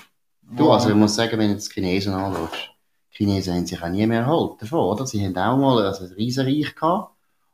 Du, 0.56 0.70
also 0.70 0.88
ich 0.88 0.94
muss 0.94 1.14
sagen, 1.14 1.38
wenn 1.38 1.52
du 1.52 1.56
die 1.58 1.70
Chinesen 1.70 2.14
anschaust, 2.14 2.70
die 3.12 3.16
Chinesen 3.16 3.54
haben 3.54 3.66
sich 3.66 3.82
auch 3.82 3.88
nie 3.88 4.06
mehr 4.06 4.20
erholt 4.20 4.62
davon, 4.62 4.80
oder? 4.80 5.06
Sie 5.06 5.24
haben 5.24 5.36
auch 5.36 5.56
mal 5.58 5.86
also 5.86 6.04
ein 6.04 6.12
Riesenreich 6.12 6.74
gehabt. 6.74 7.12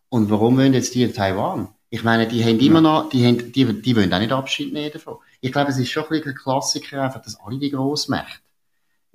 Und 0.08 0.30
warum 0.30 0.56
wollen 0.56 0.74
jetzt 0.74 0.94
die 0.94 1.02
in 1.02 1.12
Taiwan? 1.12 1.68
Ich 1.90 2.04
meine, 2.04 2.26
die 2.26 2.44
haben 2.44 2.60
immer 2.60 2.80
noch, 2.80 3.08
die, 3.08 3.26
haben, 3.26 3.52
die, 3.52 3.82
die 3.82 3.96
wollen 3.96 4.12
auch 4.12 4.18
nicht 4.18 4.32
Abschied 4.32 4.72
nehmen 4.72 4.92
davon. 4.92 5.16
Ich 5.40 5.52
glaube, 5.52 5.70
es 5.70 5.78
ist 5.78 5.90
schon 5.90 6.04
ein 6.04 6.08
bisschen 6.10 6.32
ein 6.32 6.36
Klassiker 6.36 7.02
einfach, 7.02 7.22
dass 7.22 7.38
alle 7.40 7.58
die 7.58 7.70
Grossmächte 7.70 8.43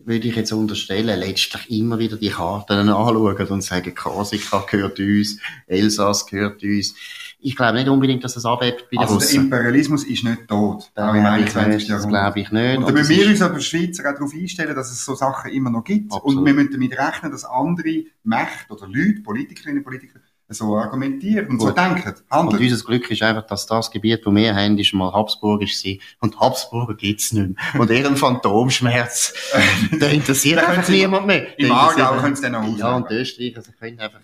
würde 0.05 0.27
ich 0.27 0.35
jetzt 0.35 0.51
unterstellen, 0.51 1.19
letztlich 1.19 1.69
immer 1.69 1.99
wieder 1.99 2.17
die 2.17 2.29
Karten 2.29 2.73
anschauen 2.89 3.47
und 3.47 3.63
sagen, 3.63 3.93
Korsika 3.93 4.65
gehört 4.69 4.99
uns, 4.99 5.39
Elsass 5.67 6.25
gehört 6.25 6.63
uns. 6.63 6.95
Ich 7.41 7.55
glaube 7.55 7.77
nicht 7.77 7.87
unbedingt, 7.87 8.23
dass 8.23 8.35
es 8.35 8.45
abhebt 8.45 8.85
bei 8.89 8.97
den 8.97 8.99
also 8.99 9.15
Russen. 9.15 9.33
der 9.33 9.43
Imperialismus 9.43 10.03
ist 10.03 10.25
nicht 10.25 10.47
tot, 10.47 10.91
auch 10.95 11.13
im 11.13 11.25
21. 11.25 11.87
Jahrhundert. 11.87 11.89
Das 11.89 12.07
glaube 12.07 12.39
ich 12.41 12.51
nicht. 12.51 12.77
Und 12.77 12.87
da 12.87 12.91
müssen 12.91 13.15
wir 13.15 13.27
uns 13.29 13.41
als 13.41 13.65
Schweizer 13.65 14.09
auch 14.09 14.13
darauf 14.13 14.33
einstellen, 14.33 14.75
dass 14.75 14.91
es 14.91 15.05
so 15.05 15.15
Sachen 15.15 15.51
immer 15.51 15.69
noch 15.69 15.85
gibt. 15.85 16.11
Absolut. 16.11 16.37
Und 16.37 16.45
wir 16.45 16.53
müssen 16.53 16.71
damit 16.73 16.99
rechnen, 16.99 17.31
dass 17.31 17.45
andere 17.45 18.03
Mächte 18.23 18.73
oder 18.73 18.87
Leute, 18.87 19.21
Politikerinnen 19.23 19.77
und 19.77 19.83
Politiker, 19.85 20.19
so 20.49 20.75
argumentieren 20.75 21.47
und 21.47 21.57
Gut. 21.57 21.69
so 21.69 21.73
denken, 21.73 22.15
handeln. 22.29 22.59
Und 22.59 22.71
unser 22.71 22.85
Glück 22.85 23.09
ist 23.11 23.21
einfach, 23.21 23.45
dass 23.45 23.67
das 23.67 23.91
Gebiet, 23.91 24.25
wo 24.25 24.33
wir 24.33 24.55
haben, 24.55 24.77
ist 24.77 24.93
mal 24.93 25.13
Habsburgisch 25.13 25.83
war. 25.85 25.93
Und 26.21 26.39
Habsburger 26.39 26.95
gibt's 26.95 27.31
nicht 27.31 27.55
mehr. 27.55 27.81
Und 27.81 27.89
ihren 27.91 28.17
Phantomschmerz, 28.17 29.33
der 29.91 30.11
interessiert 30.11 30.59
einfach 30.59 30.87
niemand 30.89 31.27
mehr. 31.27 31.59
Im 31.59 31.71
Aargau 31.71 32.19
können 32.21 32.35
sie 32.35 32.41
dann 32.41 32.55
auch 32.55 32.77
Ja, 32.77 32.95
und 32.95 33.09
die 33.09 33.15
Österreicher, 33.15 33.57
also 33.57 33.71
können 33.79 33.99
einfach, 33.99 34.19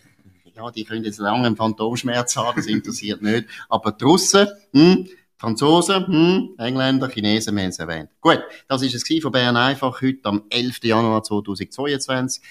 ja, 0.55 0.71
die 0.71 0.83
können 0.83 1.03
jetzt 1.03 1.19
lange 1.19 1.45
einen 1.45 1.55
Phantomschmerz 1.55 2.35
haben, 2.35 2.55
das 2.55 2.65
interessiert 2.65 3.21
nicht. 3.21 3.45
Aber 3.69 3.91
die 3.91 4.03
Russen, 4.03 4.47
hm, 4.73 5.07
Franzosen, 5.37 6.07
hm, 6.07 6.55
Engländer, 6.57 7.09
Chinesen, 7.09 7.55
wir 7.55 7.63
haben 7.63 7.69
es 7.69 7.79
erwähnt. 7.79 8.09
Gut, 8.21 8.41
das 8.67 8.81
ist 8.81 8.95
es 8.95 9.21
von 9.21 9.31
Bern 9.31 9.57
einfach 9.57 10.01
heute 10.01 10.21
am 10.23 10.43
11. 10.49 10.79
Januar 10.83 11.23
2022. 11.23 12.41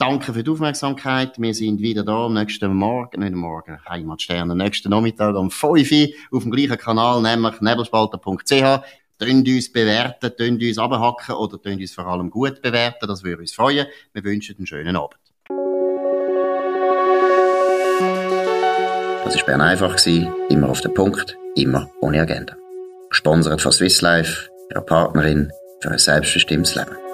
Danke 0.00 0.32
für 0.32 0.42
die 0.42 0.50
Aufmerksamkeit. 0.50 1.38
Wir 1.38 1.52
sind 1.52 1.82
wieder 1.82 2.02
da 2.02 2.24
am 2.24 2.32
nächsten 2.32 2.74
Morgen, 2.74 3.20
nicht 3.20 3.34
morgen, 3.34 3.78
Heimatstern, 3.86 4.50
am 4.50 4.56
nächsten 4.56 4.88
Nachmittag 4.88 5.36
um 5.36 5.50
5 5.50 5.92
Uhr 5.92 6.08
auf 6.32 6.42
dem 6.42 6.50
gleichen 6.50 6.78
Kanal, 6.78 7.20
nämlich 7.20 7.60
nebelspalter.ch. 7.60 8.80
Tönt 9.18 9.46
uns 9.46 9.70
bewerten, 9.70 10.32
tönt 10.34 10.62
uns 10.62 10.78
abhacken 10.78 11.34
oder 11.34 11.60
tönt 11.60 11.82
uns 11.82 11.92
vor 11.92 12.06
allem 12.06 12.30
gut 12.30 12.62
bewerten. 12.62 13.06
Das 13.06 13.22
würde 13.22 13.42
uns 13.42 13.52
freuen. 13.52 13.88
Wir 14.14 14.24
wünschen 14.24 14.56
einen 14.56 14.66
schönen 14.66 14.96
Abend. 14.96 15.20
Das 19.26 19.36
war 19.36 19.44
Bern 19.44 19.60
einfach. 19.60 19.98
Immer 20.06 20.70
auf 20.70 20.80
den 20.80 20.94
Punkt, 20.94 21.36
immer 21.56 21.90
ohne 22.00 22.22
Agenda. 22.22 22.56
Gesponsert 23.10 23.60
von 23.60 23.72
Swiss 23.72 24.00
Life, 24.00 24.48
ihrer 24.70 24.80
Partnerin 24.80 25.52
für 25.82 25.90
ein 25.90 25.98
selbstbestimmtes 25.98 26.74
Leben. 26.74 27.09